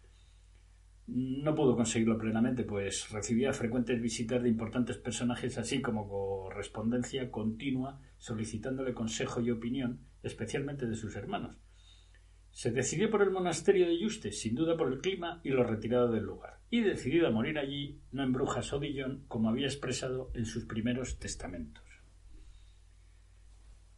No 1.06 1.54
pudo 1.54 1.74
conseguirlo 1.74 2.18
plenamente, 2.18 2.64
pues 2.64 3.10
recibía 3.10 3.52
frecuentes 3.54 4.00
visitas 4.00 4.42
de 4.42 4.50
importantes 4.50 4.98
personajes, 4.98 5.56
así 5.56 5.80
como 5.80 6.08
correspondencia 6.08 7.30
continua 7.30 8.00
solicitándole 8.22 8.94
consejo 8.94 9.40
y 9.40 9.50
opinión, 9.50 10.06
especialmente 10.22 10.86
de 10.86 10.94
sus 10.94 11.16
hermanos. 11.16 11.58
Se 12.52 12.70
decidió 12.70 13.10
por 13.10 13.20
el 13.20 13.32
monasterio 13.32 13.84
de 13.88 13.98
Yuste, 13.98 14.30
sin 14.30 14.54
duda 14.54 14.76
por 14.76 14.92
el 14.92 15.00
clima 15.00 15.40
y 15.42 15.50
lo 15.50 15.64
retirado 15.64 16.08
del 16.12 16.22
lugar, 16.22 16.60
y 16.70 16.82
decidido 16.82 17.26
a 17.26 17.32
morir 17.32 17.58
allí, 17.58 18.00
no 18.12 18.22
en 18.22 18.32
Brujas 18.32 18.72
o 18.72 18.78
Dijon, 18.78 19.24
como 19.26 19.48
había 19.48 19.66
expresado 19.66 20.30
en 20.34 20.46
sus 20.46 20.66
primeros 20.66 21.18
testamentos. 21.18 21.82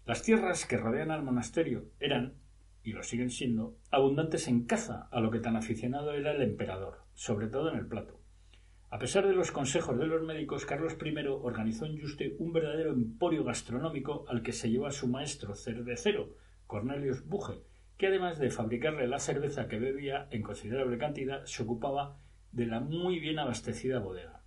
Las 0.06 0.22
tierras 0.22 0.64
que 0.64 0.78
rodean 0.78 1.10
al 1.10 1.22
monasterio 1.22 1.90
eran, 2.00 2.38
y 2.82 2.94
lo 2.94 3.02
siguen 3.02 3.28
siendo, 3.28 3.76
abundantes 3.90 4.48
en 4.48 4.64
caza, 4.64 5.06
a 5.10 5.20
lo 5.20 5.30
que 5.30 5.40
tan 5.40 5.56
aficionado 5.56 6.14
era 6.14 6.32
el 6.32 6.40
emperador, 6.40 7.02
sobre 7.12 7.48
todo 7.48 7.70
en 7.70 7.78
el 7.78 7.86
plato. 7.86 8.23
A 8.94 8.98
pesar 9.00 9.26
de 9.26 9.34
los 9.34 9.50
consejos 9.50 9.98
de 9.98 10.06
los 10.06 10.22
médicos, 10.22 10.64
Carlos 10.64 10.96
I 11.04 11.26
organizó 11.26 11.84
en 11.84 12.00
Juste 12.00 12.36
un 12.38 12.52
verdadero 12.52 12.92
emporio 12.92 13.42
gastronómico 13.42 14.24
al 14.28 14.40
que 14.40 14.52
se 14.52 14.70
llevó 14.70 14.86
a 14.86 14.92
su 14.92 15.08
maestro 15.08 15.56
cervecero, 15.56 16.36
Cornelius 16.68 17.26
Buge, 17.26 17.64
que 17.98 18.06
además 18.06 18.38
de 18.38 18.52
fabricarle 18.52 19.08
la 19.08 19.18
cerveza 19.18 19.66
que 19.66 19.80
bebía 19.80 20.28
en 20.30 20.42
considerable 20.42 20.96
cantidad, 20.96 21.44
se 21.44 21.64
ocupaba 21.64 22.20
de 22.52 22.66
la 22.66 22.78
muy 22.78 23.18
bien 23.18 23.40
abastecida 23.40 23.98
bodega. 23.98 24.44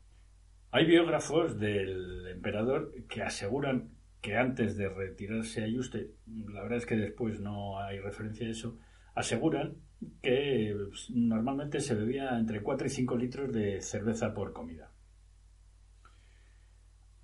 Hay 0.71 0.85
biógrafos 0.85 1.59
del 1.59 2.27
emperador 2.27 2.93
que 3.09 3.23
aseguran 3.23 3.97
que 4.21 4.37
antes 4.37 4.77
de 4.77 4.87
retirarse 4.87 5.61
a 5.61 5.67
Yuste, 5.67 6.11
la 6.25 6.61
verdad 6.61 6.77
es 6.77 6.85
que 6.85 6.95
después 6.95 7.41
no 7.41 7.81
hay 7.81 7.99
referencia 7.99 8.47
a 8.47 8.51
eso, 8.51 8.79
aseguran 9.13 9.75
que 10.21 10.75
pues, 10.89 11.09
normalmente 11.09 11.79
se 11.79 11.95
bebía 11.95 12.37
entre 12.37 12.61
4 12.61 12.87
y 12.87 12.89
5 12.89 13.17
litros 13.17 13.53
de 13.53 13.81
cerveza 13.81 14.33
por 14.33 14.53
comida. 14.53 14.91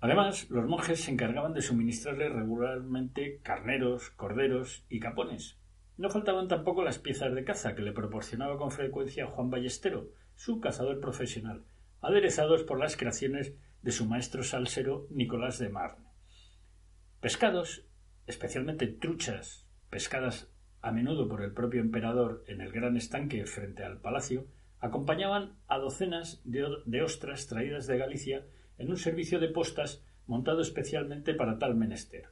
Además, 0.00 0.50
los 0.50 0.66
monjes 0.66 1.00
se 1.00 1.10
encargaban 1.10 1.54
de 1.54 1.62
suministrarle 1.62 2.28
regularmente 2.28 3.40
carneros, 3.42 4.10
corderos 4.10 4.84
y 4.90 5.00
capones. 5.00 5.58
No 5.96 6.10
faltaban 6.10 6.48
tampoco 6.48 6.82
las 6.82 6.98
piezas 6.98 7.34
de 7.34 7.44
caza 7.44 7.74
que 7.74 7.82
le 7.82 7.92
proporcionaba 7.92 8.58
con 8.58 8.70
frecuencia 8.70 9.26
Juan 9.26 9.48
Ballestero, 9.48 10.10
su 10.34 10.60
cazador 10.60 11.00
profesional, 11.00 11.64
aderezados 12.02 12.64
por 12.64 12.78
las 12.78 12.96
creaciones 12.96 13.54
de 13.80 13.92
su 13.92 14.04
maestro 14.06 14.42
salsero 14.42 15.06
Nicolás 15.10 15.58
de 15.58 15.68
Marne. 15.68 16.08
Pescados, 17.20 17.86
especialmente 18.26 18.86
truchas, 18.86 19.66
pescadas 19.88 20.50
a 20.84 20.92
menudo 20.92 21.28
por 21.28 21.42
el 21.42 21.52
propio 21.52 21.80
emperador 21.80 22.44
en 22.46 22.60
el 22.60 22.70
gran 22.70 22.98
estanque 22.98 23.46
frente 23.46 23.84
al 23.84 24.02
palacio, 24.02 24.46
acompañaban 24.80 25.56
a 25.66 25.78
docenas 25.78 26.42
de, 26.44 27.02
ostras 27.02 27.46
traídas 27.46 27.86
de 27.86 27.96
Galicia 27.96 28.44
en 28.76 28.90
un 28.90 28.98
servicio 28.98 29.40
de 29.40 29.48
postas 29.48 30.04
montado 30.26 30.60
especialmente 30.60 31.32
para 31.32 31.58
tal 31.58 31.74
menester. 31.74 32.28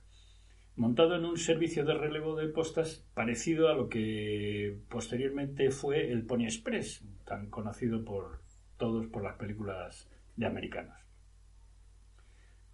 Montado 0.76 1.16
en 1.16 1.24
un 1.24 1.38
servicio 1.38 1.86
de 1.86 1.94
relevo 1.94 2.36
de 2.36 2.48
postas 2.48 3.06
parecido 3.14 3.70
a 3.70 3.74
lo 3.74 3.88
que 3.88 4.78
posteriormente 4.90 5.70
fue 5.70 6.12
el 6.12 6.26
Pony 6.26 6.44
Express, 6.44 7.06
tan 7.24 7.48
conocido 7.48 8.04
por 8.04 8.42
todos 8.76 9.06
por 9.06 9.22
las 9.22 9.36
películas 9.36 10.10
de 10.36 10.44
americanos. 10.44 10.98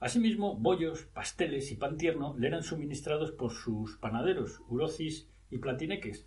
Asimismo, 0.00 0.56
bollos, 0.56 1.04
pasteles 1.04 1.70
y 1.70 1.76
pan 1.76 1.96
tierno 1.96 2.34
le 2.36 2.48
eran 2.48 2.64
suministrados 2.64 3.30
por 3.30 3.52
sus 3.52 3.96
panaderos, 3.98 4.60
urocis 4.68 5.28
y 5.50 5.58
platineques. 5.58 6.26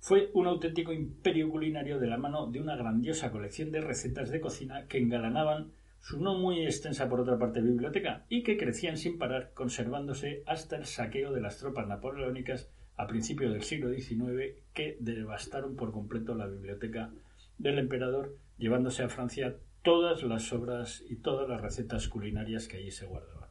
Fue 0.00 0.30
un 0.32 0.46
auténtico 0.46 0.92
imperio 0.92 1.50
culinario 1.50 1.98
de 1.98 2.06
la 2.06 2.16
mano 2.16 2.46
de 2.46 2.60
una 2.60 2.76
grandiosa 2.76 3.30
colección 3.30 3.70
de 3.70 3.82
recetas 3.82 4.30
de 4.30 4.40
cocina 4.40 4.86
que 4.86 4.98
engalanaban 4.98 5.72
su 6.00 6.22
no 6.22 6.38
muy 6.38 6.64
extensa 6.64 7.08
por 7.08 7.20
otra 7.20 7.38
parte 7.38 7.60
biblioteca 7.60 8.24
y 8.28 8.42
que 8.42 8.56
crecían 8.56 8.96
sin 8.96 9.18
parar, 9.18 9.52
conservándose 9.52 10.42
hasta 10.46 10.76
el 10.76 10.86
saqueo 10.86 11.32
de 11.32 11.42
las 11.42 11.58
tropas 11.58 11.86
napoleónicas 11.86 12.70
a 12.96 13.06
principios 13.06 13.52
del 13.52 13.62
siglo 13.62 13.90
XIX 13.92 14.56
que 14.72 14.96
devastaron 15.00 15.76
por 15.76 15.92
completo 15.92 16.34
la 16.34 16.46
biblioteca 16.46 17.12
del 17.58 17.78
emperador, 17.78 18.36
llevándose 18.56 19.02
a 19.02 19.08
Francia 19.08 19.56
todas 19.82 20.22
las 20.22 20.52
obras 20.52 21.02
y 21.08 21.16
todas 21.16 21.48
las 21.48 21.60
recetas 21.60 22.08
culinarias 22.08 22.68
que 22.68 22.78
allí 22.78 22.90
se 22.90 23.06
guardaban. 23.06 23.50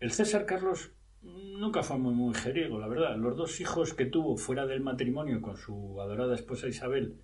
El 0.00 0.12
César 0.12 0.46
Carlos 0.46 0.92
nunca 1.22 1.82
fue 1.82 1.98
muy 1.98 2.14
mujeriego, 2.14 2.78
la 2.78 2.88
verdad. 2.88 3.16
Los 3.16 3.36
dos 3.36 3.60
hijos 3.60 3.94
que 3.94 4.06
tuvo 4.06 4.36
fuera 4.36 4.66
del 4.66 4.80
matrimonio 4.80 5.40
con 5.40 5.56
su 5.56 6.00
adorada 6.00 6.34
esposa 6.34 6.68
Isabel, 6.68 7.20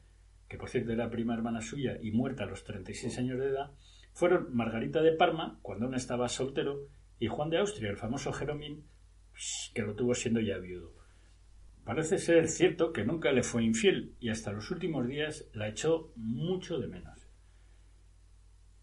que 0.48 0.59
por 0.59 0.68
cierto 0.68 0.92
era 0.92 1.11
prima 1.11 1.35
hermana 1.35 1.61
suya 1.61 1.98
y 2.02 2.11
muerta 2.11 2.44
a 2.44 2.46
los 2.46 2.64
36 2.64 3.18
años 3.18 3.38
de 3.38 3.48
edad, 3.48 3.72
fueron 4.12 4.54
Margarita 4.54 5.02
de 5.02 5.12
Parma, 5.12 5.59
cuando 5.62 5.87
aún 5.87 5.94
estaba 5.94 6.28
soltero, 6.28 6.87
y 7.18 7.28
Juan 7.28 7.50
de 7.50 7.59
Austria, 7.59 7.90
el 7.90 7.96
famoso 7.96 8.33
Jeromín, 8.33 8.85
que 9.74 9.83
lo 9.83 9.94
tuvo 9.94 10.14
siendo 10.14 10.40
ya 10.40 10.59
viudo. 10.59 10.92
Parece 11.85 12.18
ser 12.18 12.48
cierto 12.48 12.92
que 12.92 13.04
nunca 13.04 13.33
le 13.33 13.42
fue 13.42 13.62
infiel 13.62 14.14
y 14.18 14.30
hasta 14.30 14.52
los 14.52 14.70
últimos 14.70 15.07
días 15.07 15.48
la 15.52 15.68
echó 15.68 16.12
mucho 16.16 16.78
de 16.78 16.88
menos. 16.88 17.24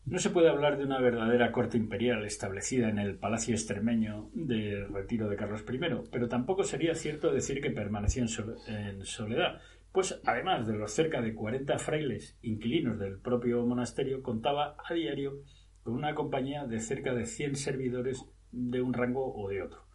No 0.05 0.17
se 0.17 0.31
puede 0.31 0.49
hablar 0.49 0.77
de 0.77 0.83
una 0.83 0.99
verdadera 0.99 1.51
corte 1.51 1.77
imperial 1.77 2.25
establecida 2.25 2.89
en 2.89 2.97
el 2.97 3.17
palacio 3.17 3.53
extremeño 3.53 4.29
del 4.33 4.89
retiro 4.89 5.29
de 5.29 5.35
Carlos 5.35 5.63
I, 5.71 5.79
pero 6.11 6.27
tampoco 6.27 6.63
sería 6.63 6.95
cierto 6.95 7.31
decir 7.31 7.61
que 7.61 7.69
permaneció 7.69 8.25
en 8.67 9.05
soledad, 9.05 9.61
pues 9.91 10.19
además 10.25 10.67
de 10.67 10.73
los 10.73 10.91
cerca 10.91 11.21
de 11.21 11.35
40 11.35 11.77
frailes 11.77 12.37
inquilinos 12.41 12.97
del 12.97 13.19
propio 13.19 13.65
monasterio, 13.65 14.23
contaba 14.23 14.75
a 14.83 14.93
diario 14.93 15.43
con 15.83 15.93
una 15.93 16.15
compañía 16.15 16.65
de 16.65 16.79
cerca 16.79 17.13
de 17.13 17.25
100 17.25 17.55
servidores 17.55 18.25
de 18.51 18.81
un 18.81 18.93
rango 18.93 19.33
o 19.33 19.49
de 19.49 19.61
otro. 19.61 19.85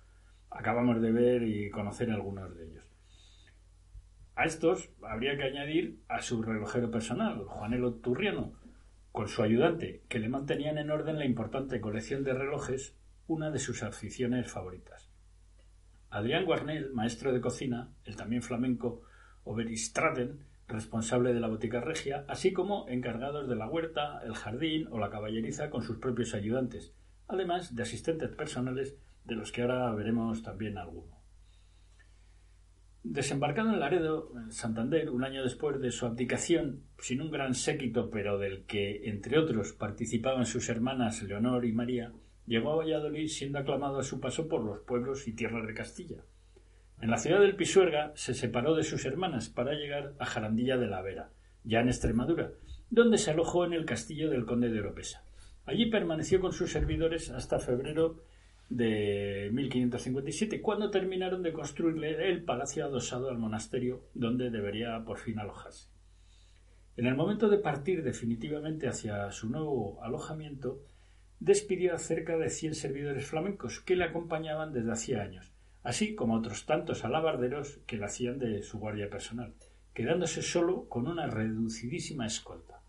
Acabamos 0.50 1.02
de 1.02 1.12
ver 1.12 1.42
y 1.42 1.68
conocer 1.70 2.10
algunos 2.10 2.56
de 2.56 2.64
ellos. 2.64 2.84
A 4.36 4.44
estos 4.44 4.90
habría 5.02 5.36
que 5.36 5.44
añadir 5.44 5.98
a 6.08 6.22
su 6.22 6.42
relojero 6.42 6.90
personal, 6.90 7.44
Juanelo 7.44 7.94
Turriano, 7.94 8.52
con 9.16 9.28
su 9.28 9.42
ayudante, 9.42 10.02
que 10.10 10.18
le 10.18 10.28
mantenían 10.28 10.76
en 10.76 10.90
orden 10.90 11.18
la 11.18 11.24
importante 11.24 11.80
colección 11.80 12.22
de 12.22 12.34
relojes, 12.34 12.94
una 13.26 13.50
de 13.50 13.58
sus 13.58 13.82
aficiones 13.82 14.52
favoritas. 14.52 15.08
Adrián 16.10 16.44
Guarnel, 16.44 16.92
maestro 16.92 17.32
de 17.32 17.40
cocina, 17.40 17.94
el 18.04 18.14
también 18.14 18.42
flamenco 18.42 19.04
Oberistraden, 19.44 20.44
responsable 20.68 21.32
de 21.32 21.40
la 21.40 21.48
botica 21.48 21.80
regia, 21.80 22.26
así 22.28 22.52
como 22.52 22.86
encargados 22.90 23.48
de 23.48 23.56
la 23.56 23.70
huerta, 23.70 24.20
el 24.22 24.34
jardín 24.34 24.86
o 24.90 24.98
la 24.98 25.08
caballeriza 25.08 25.70
con 25.70 25.82
sus 25.82 25.96
propios 25.96 26.34
ayudantes, 26.34 26.92
además 27.26 27.74
de 27.74 27.84
asistentes 27.84 28.28
personales 28.36 28.98
de 29.24 29.34
los 29.34 29.50
que 29.50 29.62
ahora 29.62 29.94
veremos 29.94 30.42
también 30.42 30.76
algunos. 30.76 31.15
Desembarcado 33.08 33.72
en 33.72 33.78
Laredo, 33.78 34.32
en 34.36 34.50
Santander, 34.50 35.10
un 35.10 35.22
año 35.22 35.44
después 35.44 35.80
de 35.80 35.92
su 35.92 36.06
abdicación, 36.06 36.82
sin 36.98 37.22
un 37.22 37.30
gran 37.30 37.54
séquito, 37.54 38.10
pero 38.10 38.36
del 38.36 38.64
que, 38.64 39.08
entre 39.08 39.38
otros, 39.38 39.72
participaban 39.72 40.44
sus 40.44 40.68
hermanas 40.68 41.22
Leonor 41.22 41.64
y 41.64 41.72
María, 41.72 42.12
llegó 42.46 42.72
a 42.72 42.76
Valladolid 42.76 43.28
siendo 43.28 43.60
aclamado 43.60 44.00
a 44.00 44.02
su 44.02 44.18
paso 44.18 44.48
por 44.48 44.64
los 44.64 44.80
pueblos 44.80 45.28
y 45.28 45.34
tierras 45.34 45.68
de 45.68 45.74
Castilla. 45.74 46.24
En 47.00 47.10
la 47.10 47.18
ciudad 47.18 47.40
del 47.40 47.54
Pisuerga 47.54 48.10
se 48.16 48.34
separó 48.34 48.74
de 48.74 48.82
sus 48.82 49.04
hermanas 49.04 49.48
para 49.50 49.74
llegar 49.74 50.14
a 50.18 50.26
Jarandilla 50.26 50.76
de 50.76 50.88
la 50.88 51.00
Vera, 51.00 51.30
ya 51.62 51.80
en 51.80 51.88
Extremadura, 51.88 52.50
donde 52.90 53.18
se 53.18 53.30
alojó 53.30 53.64
en 53.64 53.72
el 53.72 53.86
castillo 53.86 54.28
del 54.30 54.44
conde 54.44 54.68
de 54.68 54.80
Oropesa. 54.80 55.24
Allí 55.64 55.86
permaneció 55.86 56.40
con 56.40 56.52
sus 56.52 56.72
servidores 56.72 57.30
hasta 57.30 57.60
febrero 57.60 58.24
de 58.68 59.50
1557, 59.52 60.60
cuando 60.60 60.90
terminaron 60.90 61.42
de 61.42 61.52
construirle 61.52 62.28
el 62.28 62.42
palacio 62.42 62.84
adosado 62.84 63.28
al 63.28 63.38
monasterio 63.38 64.02
donde 64.14 64.50
debería 64.50 65.04
por 65.04 65.18
fin 65.18 65.38
alojarse. 65.38 65.88
En 66.96 67.06
el 67.06 67.14
momento 67.14 67.48
de 67.48 67.58
partir 67.58 68.02
definitivamente 68.02 68.88
hacia 68.88 69.30
su 69.30 69.50
nuevo 69.50 70.02
alojamiento, 70.02 70.82
despidió 71.40 71.94
a 71.94 71.98
cerca 71.98 72.38
de 72.38 72.48
cien 72.48 72.74
servidores 72.74 73.26
flamencos 73.26 73.80
que 73.80 73.96
le 73.96 74.04
acompañaban 74.04 74.72
desde 74.72 74.92
hacía 74.92 75.22
años, 75.22 75.52
así 75.82 76.14
como 76.14 76.34
otros 76.34 76.64
tantos 76.64 77.04
alabarderos 77.04 77.80
que 77.86 77.98
le 77.98 78.06
hacían 78.06 78.38
de 78.38 78.62
su 78.62 78.78
guardia 78.78 79.10
personal, 79.10 79.54
quedándose 79.92 80.42
solo 80.42 80.88
con 80.88 81.06
una 81.06 81.26
reducidísima 81.26 82.26
escolta. 82.26 82.80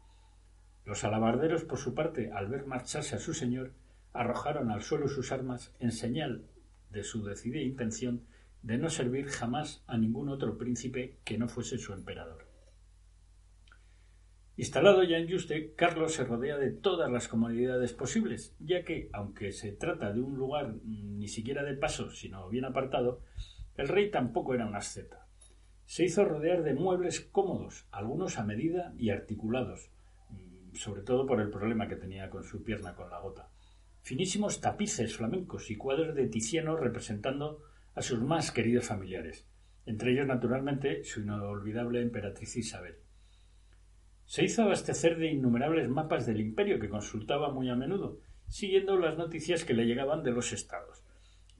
Los 0.85 1.03
alabarderos, 1.03 1.65
por 1.65 1.77
su 1.77 1.93
parte, 1.93 2.31
al 2.31 2.47
ver 2.47 2.65
marcharse 2.65 3.17
a 3.17 3.19
su 3.19 3.33
señor, 3.33 3.73
arrojaron 4.13 4.71
al 4.71 4.81
suelo 4.81 5.07
sus 5.07 5.31
armas 5.31 5.75
en 5.79 5.91
señal 5.91 6.45
de 6.89 7.03
su 7.03 7.23
decidida 7.23 7.61
intención 7.61 8.25
de 8.63 8.77
no 8.77 8.89
servir 8.89 9.27
jamás 9.27 9.83
a 9.87 9.97
ningún 9.97 10.29
otro 10.29 10.57
príncipe 10.57 11.19
que 11.23 11.37
no 11.37 11.47
fuese 11.47 11.77
su 11.77 11.93
emperador. 11.93 12.47
Instalado 14.59 15.03
ya 15.03 15.17
en 15.17 15.27
Yuste, 15.27 15.75
Carlos 15.75 16.13
se 16.13 16.23
rodea 16.25 16.57
de 16.57 16.71
todas 16.71 17.11
las 17.11 17.27
comodidades 17.27 17.93
posibles, 17.93 18.55
ya 18.59 18.83
que, 18.83 19.07
aunque 19.13 19.51
se 19.51 19.71
trata 19.71 20.11
de 20.11 20.19
un 20.19 20.35
lugar 20.35 20.69
mm, 20.69 21.19
ni 21.19 21.27
siquiera 21.27 21.63
de 21.63 21.75
paso, 21.75 22.09
sino 22.09 22.49
bien 22.49 22.65
apartado, 22.65 23.21
el 23.75 23.87
rey 23.87 24.09
tampoco 24.09 24.55
era 24.55 24.65
un 24.65 24.75
asceta. 24.75 25.27
Se 25.85 26.03
hizo 26.03 26.25
rodear 26.25 26.63
de 26.63 26.73
muebles 26.73 27.21
cómodos, 27.21 27.85
algunos 27.91 28.39
a 28.39 28.43
medida 28.43 28.95
y 28.97 29.11
articulados, 29.11 29.91
mm, 30.31 30.73
sobre 30.73 31.03
todo 31.03 31.27
por 31.27 31.39
el 31.39 31.51
problema 31.51 31.87
que 31.87 31.95
tenía 31.95 32.31
con 32.31 32.43
su 32.43 32.63
pierna 32.63 32.95
con 32.95 33.11
la 33.11 33.19
gota. 33.19 33.51
Finísimos 34.07 34.61
tapices 34.61 35.17
flamencos 35.17 35.69
y 35.69 35.75
cuadros 35.75 36.15
de 36.15 36.29
Tiziano 36.29 36.77
representando 36.77 37.61
a 37.93 38.01
sus 38.01 38.21
más 38.21 38.53
queridos 38.53 38.85
familiares, 38.85 39.45
entre 39.85 40.13
ellos, 40.13 40.25
naturalmente, 40.25 41.03
su 41.03 41.23
inolvidable 41.23 42.01
emperatriz 42.01 42.55
Isabel. 42.55 42.95
Se 44.23 44.45
hizo 44.45 44.63
abastecer 44.63 45.17
de 45.17 45.27
innumerables 45.27 45.89
mapas 45.89 46.25
del 46.25 46.39
imperio 46.39 46.79
que 46.79 46.87
consultaba 46.87 47.51
muy 47.51 47.69
a 47.69 47.75
menudo, 47.75 48.21
siguiendo 48.47 48.97
las 48.97 49.17
noticias 49.17 49.65
que 49.65 49.73
le 49.73 49.83
llegaban 49.83 50.23
de 50.23 50.31
los 50.31 50.53
estados. 50.53 51.03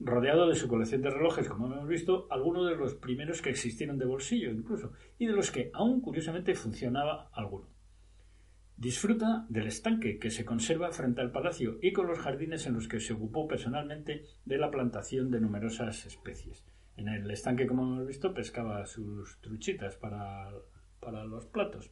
Rodeado 0.00 0.48
de 0.48 0.54
su 0.54 0.68
colección 0.68 1.02
de 1.02 1.10
relojes, 1.10 1.50
como 1.50 1.66
hemos 1.66 1.86
visto, 1.86 2.28
algunos 2.30 2.66
de 2.66 2.76
los 2.76 2.94
primeros 2.94 3.42
que 3.42 3.50
existieron 3.50 3.98
de 3.98 4.06
bolsillo 4.06 4.50
incluso, 4.50 4.94
y 5.18 5.26
de 5.26 5.34
los 5.34 5.50
que 5.50 5.70
aún 5.74 6.00
curiosamente 6.00 6.54
funcionaba 6.54 7.28
alguno. 7.34 7.68
Disfruta 8.78 9.44
del 9.48 9.66
estanque 9.66 10.20
que 10.20 10.30
se 10.30 10.44
conserva 10.44 10.92
frente 10.92 11.20
al 11.20 11.32
palacio 11.32 11.80
y 11.82 11.92
con 11.92 12.06
los 12.06 12.20
jardines 12.20 12.64
en 12.68 12.74
los 12.74 12.86
que 12.86 13.00
se 13.00 13.12
ocupó 13.12 13.48
personalmente 13.48 14.24
de 14.44 14.56
la 14.56 14.70
plantación 14.70 15.32
de 15.32 15.40
numerosas 15.40 16.06
especies. 16.06 16.64
En 16.96 17.08
el 17.08 17.28
estanque, 17.28 17.66
como 17.66 17.82
hemos 17.82 18.06
visto, 18.06 18.32
pescaba 18.32 18.86
sus 18.86 19.40
truchitas 19.40 19.96
para, 19.96 20.52
para 21.00 21.24
los 21.24 21.46
platos. 21.46 21.90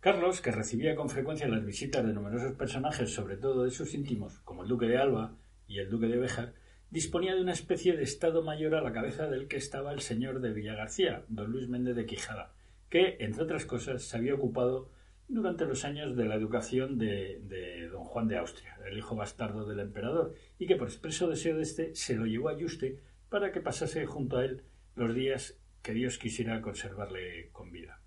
Carlos, 0.00 0.40
que 0.40 0.50
recibía 0.50 0.96
con 0.96 1.10
frecuencia 1.10 1.46
las 1.46 1.62
visitas 1.62 2.06
de 2.06 2.14
numerosos 2.14 2.52
personajes, 2.52 3.12
sobre 3.12 3.36
todo 3.36 3.64
de 3.64 3.70
sus 3.70 3.92
íntimos, 3.92 4.38
como 4.46 4.62
el 4.62 4.68
duque 4.70 4.86
de 4.86 4.96
Alba 4.96 5.36
y 5.66 5.78
el 5.80 5.90
duque 5.90 6.06
de 6.06 6.16
Béjar, 6.16 6.54
disponía 6.90 7.34
de 7.34 7.42
una 7.42 7.52
especie 7.52 7.94
de 7.94 8.02
estado 8.02 8.42
mayor 8.42 8.74
a 8.74 8.80
la 8.80 8.92
cabeza 8.92 9.26
del 9.26 9.46
que 9.46 9.58
estaba 9.58 9.92
el 9.92 10.00
señor 10.00 10.40
de 10.40 10.54
Villagarcía, 10.54 11.26
don 11.28 11.52
Luis 11.52 11.68
Méndez 11.68 11.96
de 11.96 12.06
Quijada, 12.06 12.54
que, 12.88 13.18
entre 13.20 13.42
otras 13.42 13.66
cosas, 13.66 14.04
se 14.04 14.16
había 14.16 14.34
ocupado 14.34 14.88
durante 15.28 15.66
los 15.66 15.84
años 15.84 16.16
de 16.16 16.24
la 16.24 16.34
educación 16.34 16.98
de, 16.98 17.88
don 17.92 18.04
Juan 18.04 18.28
de 18.28 18.38
Austria, 18.38 18.78
el 18.90 18.96
hijo 18.96 19.14
bastardo 19.14 19.66
del 19.66 19.80
emperador, 19.80 20.34
y 20.58 20.66
que 20.66 20.76
por 20.76 20.88
expreso 20.88 21.28
deseo 21.28 21.56
de 21.56 21.62
éste 21.62 21.94
se 21.94 22.16
lo 22.16 22.24
llevó 22.24 22.48
a 22.48 22.58
Yuste 22.58 23.00
para 23.28 23.52
que 23.52 23.60
pasase 23.60 24.06
junto 24.06 24.38
a 24.38 24.44
él 24.44 24.64
los 24.96 25.14
días 25.14 25.60
que 25.82 25.92
Dios 25.92 26.18
quisiera 26.18 26.60
conservarle 26.62 27.50
con 27.52 27.70
vida. 27.70 28.00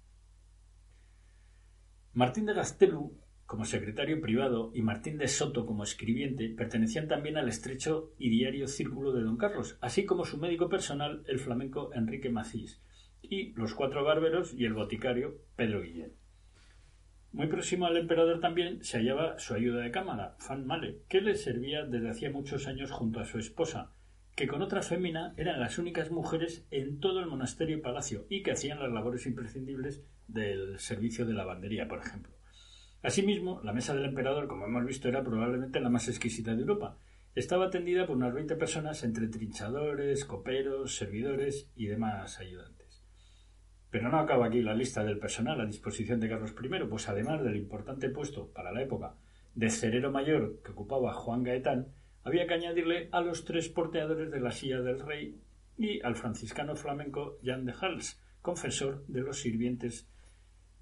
Martín 2.13 2.45
de 2.45 2.53
Gastelu, 2.53 3.15
como 3.45 3.65
secretario 3.65 4.19
privado, 4.19 4.71
y 4.73 4.81
Martín 4.81 5.17
de 5.17 5.27
Soto, 5.27 5.65
como 5.65 5.83
escribiente, 5.83 6.49
pertenecían 6.49 7.07
también 7.07 7.37
al 7.37 7.47
estrecho 7.47 8.13
y 8.17 8.29
diario 8.29 8.67
círculo 8.67 9.13
de 9.13 9.21
don 9.21 9.37
Carlos, 9.37 9.77
así 9.81 10.05
como 10.05 10.25
su 10.25 10.37
médico 10.37 10.69
personal, 10.69 11.23
el 11.27 11.39
flamenco 11.39 11.93
Enrique 11.93 12.29
Macís, 12.29 12.81
y 13.21 13.53
los 13.53 13.75
cuatro 13.75 14.03
bárbaros 14.03 14.53
y 14.53 14.65
el 14.65 14.73
boticario 14.73 15.37
Pedro 15.55 15.81
Guillén. 15.81 16.20
Muy 17.33 17.47
próximo 17.47 17.85
al 17.85 17.95
emperador 17.95 18.41
también 18.41 18.83
se 18.83 18.97
hallaba 18.97 19.39
su 19.39 19.53
ayuda 19.53 19.81
de 19.81 19.91
cámara, 19.91 20.35
Fan 20.39 20.65
Male, 20.65 21.03
que 21.07 21.21
le 21.21 21.35
servía 21.35 21.85
desde 21.85 22.09
hacía 22.09 22.29
muchos 22.29 22.67
años 22.67 22.91
junto 22.91 23.21
a 23.21 23.25
su 23.25 23.39
esposa, 23.39 23.93
que 24.35 24.47
con 24.47 24.61
otra 24.61 24.81
fémina 24.81 25.33
eran 25.37 25.61
las 25.61 25.77
únicas 25.77 26.11
mujeres 26.11 26.67
en 26.71 26.99
todo 26.99 27.21
el 27.21 27.27
monasterio 27.27 27.77
y 27.77 27.81
palacio 27.81 28.25
y 28.29 28.43
que 28.43 28.51
hacían 28.51 28.79
las 28.79 28.91
labores 28.91 29.25
imprescindibles 29.25 30.03
del 30.27 30.77
servicio 30.79 31.25
de 31.25 31.33
lavandería, 31.33 31.87
por 31.87 31.99
ejemplo. 31.99 32.33
Asimismo, 33.01 33.61
la 33.63 33.71
mesa 33.71 33.95
del 33.95 34.05
emperador, 34.05 34.47
como 34.47 34.65
hemos 34.65 34.85
visto, 34.85 35.07
era 35.07 35.23
probablemente 35.23 35.79
la 35.79 35.89
más 35.89 36.09
exquisita 36.09 36.53
de 36.53 36.61
Europa. 36.61 36.97
Estaba 37.33 37.67
atendida 37.67 38.05
por 38.05 38.17
unas 38.17 38.33
veinte 38.33 38.57
personas 38.57 39.05
entre 39.05 39.29
trinchadores, 39.29 40.25
coperos, 40.25 40.97
servidores 40.97 41.71
y 41.77 41.87
demás 41.87 42.39
ayudantes. 42.39 42.80
Pero 43.91 44.09
no 44.09 44.19
acaba 44.19 44.47
aquí 44.47 44.61
la 44.61 44.73
lista 44.73 45.03
del 45.03 45.19
personal 45.19 45.59
a 45.59 45.65
disposición 45.65 46.19
de 46.19 46.29
Carlos 46.29 46.55
I, 46.59 46.85
pues 46.85 47.09
además 47.09 47.43
del 47.43 47.57
importante 47.57 48.09
puesto 48.09 48.47
para 48.47 48.71
la 48.71 48.81
época 48.81 49.15
de 49.53 49.69
cerero 49.69 50.11
mayor 50.11 50.61
que 50.63 50.71
ocupaba 50.71 51.13
Juan 51.13 51.43
Gaetán, 51.43 51.87
había 52.23 52.47
que 52.47 52.53
añadirle 52.53 53.09
a 53.11 53.21
los 53.21 53.43
tres 53.45 53.67
porteadores 53.69 54.31
de 54.31 54.39
la 54.39 54.51
silla 54.51 54.79
del 54.79 54.99
rey 54.99 55.37
y 55.77 56.01
al 56.01 56.15
franciscano 56.15 56.75
flamenco 56.75 57.37
Jan 57.43 57.65
de 57.65 57.73
Hals, 57.79 58.21
confesor 58.41 59.05
de 59.07 59.21
los 59.21 59.39
sirvientes 59.39 60.07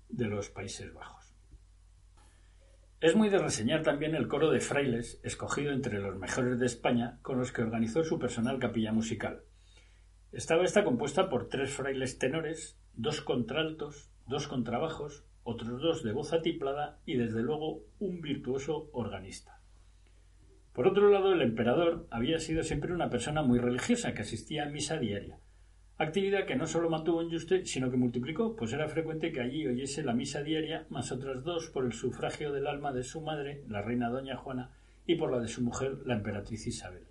de 0.09 0.27
los 0.27 0.49
Países 0.49 0.93
Bajos. 0.93 1.33
Es 3.01 3.15
muy 3.15 3.29
de 3.29 3.39
reseñar 3.39 3.81
también 3.81 4.13
el 4.13 4.27
coro 4.27 4.51
de 4.51 4.59
frailes, 4.59 5.21
escogido 5.23 5.71
entre 5.71 5.99
los 5.99 6.17
mejores 6.17 6.59
de 6.59 6.65
España, 6.65 7.17
con 7.21 7.39
los 7.39 7.53
que 7.53 7.61
organizó 7.61 8.03
su 8.03 8.19
personal 8.19 8.59
capilla 8.59 8.91
musical. 8.91 9.43
Estaba 10.31 10.63
esta 10.63 10.83
compuesta 10.83 11.27
por 11.27 11.49
tres 11.49 11.71
frailes 11.71 12.19
tenores, 12.19 12.77
dos 12.93 13.21
contraltos, 13.21 14.11
dos 14.27 14.47
contrabajos, 14.47 15.23
otros 15.43 15.81
dos 15.81 16.03
de 16.03 16.11
voz 16.11 16.33
atiplada 16.33 16.99
y, 17.03 17.17
desde 17.17 17.41
luego, 17.41 17.81
un 17.99 18.21
virtuoso 18.21 18.91
organista. 18.93 19.59
Por 20.71 20.87
otro 20.87 21.09
lado, 21.09 21.33
el 21.33 21.41
emperador 21.41 22.05
había 22.11 22.37
sido 22.37 22.61
siempre 22.61 22.93
una 22.93 23.09
persona 23.09 23.41
muy 23.41 23.57
religiosa 23.57 24.13
que 24.13 24.21
asistía 24.21 24.65
a 24.65 24.69
misa 24.69 24.99
diaria, 24.99 25.39
actividad 25.97 26.45
que 26.45 26.55
no 26.55 26.67
solo 26.67 26.91
mantuvo 26.91 27.23
en 27.23 27.31
Yuste, 27.31 27.65
sino 27.65 27.89
que 27.89 27.97
multiplicó, 27.97 28.55
pues 28.55 28.71
era 28.71 28.87
frecuente 28.87 29.31
que 29.31 29.41
allí 29.41 29.65
oyese 29.65 30.03
la 30.03 30.13
misa 30.13 30.43
diaria, 30.43 30.85
más 30.89 31.11
otras 31.11 31.43
dos 31.43 31.71
por 31.71 31.85
el 31.85 31.93
sufragio 31.93 32.53
del 32.53 32.67
alma 32.67 32.93
de 32.93 33.03
su 33.03 33.19
madre, 33.19 33.63
la 33.67 33.81
reina 33.81 34.09
doña 34.09 34.37
Juana, 34.37 34.77
y 35.07 35.15
por 35.15 35.31
la 35.31 35.39
de 35.39 35.47
su 35.47 35.63
mujer, 35.63 35.97
la 36.05 36.13
emperatriz 36.13 36.67
Isabel. 36.67 37.08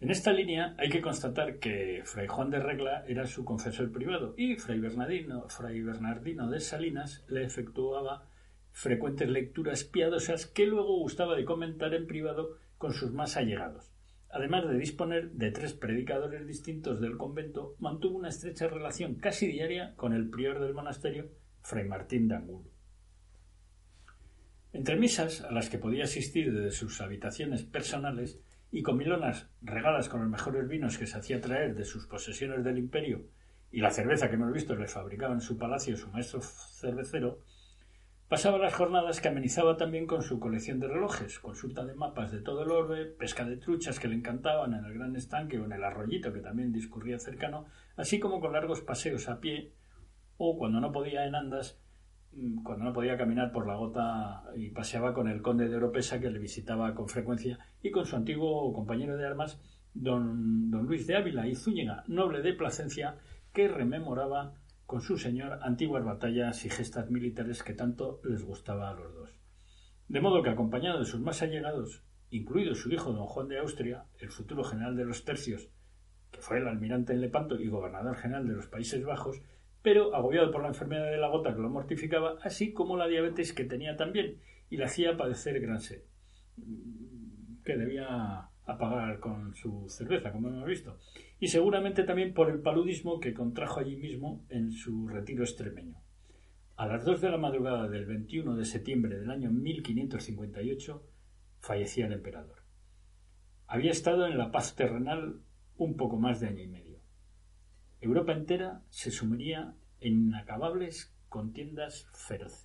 En 0.00 0.10
esta 0.10 0.32
línea 0.32 0.76
hay 0.78 0.90
que 0.90 1.00
constatar 1.00 1.58
que 1.58 2.02
Fray 2.04 2.28
Juan 2.28 2.50
de 2.50 2.60
Regla 2.60 3.04
era 3.08 3.26
su 3.26 3.44
confesor 3.44 3.90
privado 3.90 4.32
y 4.36 4.54
Fray 4.54 4.78
Bernardino, 4.78 5.48
Fray 5.48 5.80
Bernardino 5.80 6.48
de 6.48 6.60
Salinas 6.60 7.24
le 7.28 7.44
efectuaba 7.44 8.28
frecuentes 8.70 9.28
lecturas 9.28 9.82
piadosas 9.82 10.46
que 10.46 10.66
luego 10.66 11.00
gustaba 11.00 11.34
de 11.34 11.44
comentar 11.44 11.94
en 11.94 12.06
privado 12.06 12.58
con 12.76 12.92
sus 12.92 13.12
más 13.12 13.36
allegados. 13.36 13.90
Además 14.30 14.68
de 14.68 14.78
disponer 14.78 15.32
de 15.32 15.50
tres 15.50 15.72
predicadores 15.74 16.46
distintos 16.46 17.00
del 17.00 17.16
convento, 17.16 17.74
mantuvo 17.80 18.18
una 18.18 18.28
estrecha 18.28 18.68
relación 18.68 19.16
casi 19.16 19.48
diaria 19.48 19.94
con 19.96 20.12
el 20.12 20.30
prior 20.30 20.60
del 20.60 20.74
monasterio, 20.74 21.28
Fray 21.62 21.88
Martín 21.88 22.28
de 22.28 22.36
Angulo. 22.36 22.70
Entre 24.72 24.94
misas, 24.94 25.40
a 25.40 25.50
las 25.50 25.70
que 25.70 25.78
podía 25.78 26.04
asistir 26.04 26.52
desde 26.52 26.70
sus 26.70 27.00
habitaciones 27.00 27.64
personales, 27.64 28.40
y 28.70 28.82
comilonas 28.82 29.48
regadas 29.62 30.08
con 30.08 30.20
los 30.20 30.30
mejores 30.30 30.68
vinos 30.68 30.98
que 30.98 31.06
se 31.06 31.18
hacía 31.18 31.40
traer 31.40 31.74
de 31.74 31.84
sus 31.84 32.06
posesiones 32.06 32.64
del 32.64 32.78
imperio, 32.78 33.26
y 33.70 33.80
la 33.80 33.90
cerveza 33.90 34.28
que 34.28 34.36
hemos 34.36 34.52
visto 34.52 34.74
le 34.76 34.88
fabricaba 34.88 35.34
en 35.34 35.40
su 35.40 35.58
palacio 35.58 35.96
su 35.96 36.08
maestro 36.10 36.40
cervecero, 36.40 37.40
Pasaba 38.28 38.58
las 38.58 38.74
jornadas 38.74 39.22
que 39.22 39.28
amenizaba 39.28 39.78
también 39.78 40.06
con 40.06 40.20
su 40.20 40.38
colección 40.38 40.80
de 40.80 40.86
relojes, 40.86 41.38
consulta 41.38 41.86
de 41.86 41.94
mapas 41.94 42.30
de 42.30 42.42
todo 42.42 42.62
el 42.62 42.70
orbe, 42.70 43.06
pesca 43.06 43.46
de 43.46 43.56
truchas 43.56 43.98
que 43.98 44.06
le 44.06 44.16
encantaban 44.16 44.74
en 44.74 44.84
el 44.84 44.92
gran 44.92 45.16
estanque 45.16 45.58
o 45.58 45.64
en 45.64 45.72
el 45.72 45.82
arroyito 45.82 46.30
que 46.30 46.40
también 46.40 46.70
discurría 46.70 47.18
cercano, 47.18 47.64
así 47.96 48.20
como 48.20 48.38
con 48.38 48.52
largos 48.52 48.82
paseos 48.82 49.30
a 49.30 49.40
pie 49.40 49.72
o 50.36 50.58
cuando 50.58 50.78
no 50.78 50.92
podía 50.92 51.24
en 51.24 51.36
andas, 51.36 51.80
mm, 52.32 52.64
cuando 52.64 52.84
no 52.84 52.92
podía 52.92 53.16
caminar 53.16 53.50
por 53.50 53.66
la 53.66 53.76
gota 53.76 54.44
y 54.54 54.68
paseaba 54.72 55.14
con 55.14 55.28
el 55.28 55.40
conde 55.40 55.70
de 55.70 55.76
Oropesa 55.76 56.20
que 56.20 56.28
le 56.28 56.38
visitaba 56.38 56.94
con 56.94 57.08
frecuencia 57.08 57.58
y 57.82 57.90
con 57.90 58.06
su 58.06 58.16
antiguo 58.16 58.72
compañero 58.72 59.16
de 59.16 59.26
armas, 59.26 59.60
don, 59.94 60.70
don 60.70 60.86
Luis 60.86 61.06
de 61.06 61.16
Ávila 61.16 61.46
y 61.46 61.54
Zúñiga, 61.54 62.04
noble 62.06 62.42
de 62.42 62.54
Plasencia, 62.54 63.16
que 63.52 63.68
rememoraba 63.68 64.54
con 64.86 65.00
su 65.00 65.18
señor 65.18 65.58
antiguas 65.62 66.04
batallas 66.04 66.64
y 66.64 66.70
gestas 66.70 67.10
militares 67.10 67.62
que 67.62 67.74
tanto 67.74 68.20
les 68.24 68.42
gustaba 68.42 68.90
a 68.90 68.94
los 68.94 69.14
dos. 69.14 69.38
De 70.08 70.20
modo 70.20 70.42
que, 70.42 70.50
acompañado 70.50 70.98
de 70.98 71.04
sus 71.04 71.20
más 71.20 71.42
allegados, 71.42 72.02
incluido 72.30 72.74
su 72.74 72.90
hijo 72.90 73.12
don 73.12 73.26
Juan 73.26 73.48
de 73.48 73.58
Austria, 73.58 74.06
el 74.18 74.30
futuro 74.30 74.64
general 74.64 74.96
de 74.96 75.04
los 75.04 75.24
tercios, 75.24 75.68
que 76.30 76.40
fue 76.40 76.58
el 76.58 76.68
almirante 76.68 77.12
en 77.12 77.20
Lepanto 77.20 77.60
y 77.60 77.68
gobernador 77.68 78.16
general 78.16 78.46
de 78.46 78.54
los 78.54 78.66
Países 78.66 79.04
Bajos, 79.04 79.42
pero 79.82 80.14
agobiado 80.14 80.50
por 80.50 80.62
la 80.62 80.68
enfermedad 80.68 81.10
de 81.10 81.18
la 81.18 81.28
gota 81.28 81.54
que 81.54 81.60
lo 81.60 81.70
mortificaba, 81.70 82.36
así 82.42 82.72
como 82.72 82.96
la 82.96 83.06
diabetes 83.06 83.52
que 83.52 83.64
tenía 83.64 83.96
también 83.96 84.40
y 84.70 84.76
le 84.76 84.84
hacía 84.84 85.16
padecer 85.16 85.60
gran 85.60 85.80
sed, 85.80 86.02
que 87.68 87.76
debía 87.76 88.48
apagar 88.64 89.20
con 89.20 89.54
su 89.54 89.90
cerveza, 89.90 90.32
como 90.32 90.48
hemos 90.48 90.64
visto 90.64 90.96
y 91.38 91.48
seguramente 91.48 92.02
también 92.02 92.32
por 92.32 92.48
el 92.48 92.60
paludismo 92.60 93.20
que 93.20 93.34
contrajo 93.34 93.80
allí 93.80 93.96
mismo 93.96 94.46
en 94.48 94.72
su 94.72 95.06
retiro 95.06 95.44
extremeño. 95.44 96.00
A 96.76 96.86
las 96.86 97.04
dos 97.04 97.20
de 97.20 97.28
la 97.28 97.36
madrugada 97.36 97.86
del 97.86 98.06
21 98.06 98.56
de 98.56 98.64
septiembre 98.64 99.18
del 99.18 99.30
año 99.30 99.50
1558 99.50 101.02
fallecía 101.60 102.06
el 102.06 102.14
emperador. 102.14 102.62
Había 103.66 103.90
estado 103.90 104.26
en 104.26 104.38
la 104.38 104.50
paz 104.50 104.74
terrenal 104.74 105.42
un 105.76 105.98
poco 105.98 106.18
más 106.18 106.40
de 106.40 106.48
año 106.48 106.62
y 106.62 106.68
medio. 106.68 107.00
Europa 108.00 108.32
entera 108.32 108.80
se 108.88 109.10
sumiría 109.10 109.74
en 110.00 110.28
inacabables 110.28 111.14
contiendas 111.28 112.06
feroces. 112.14 112.64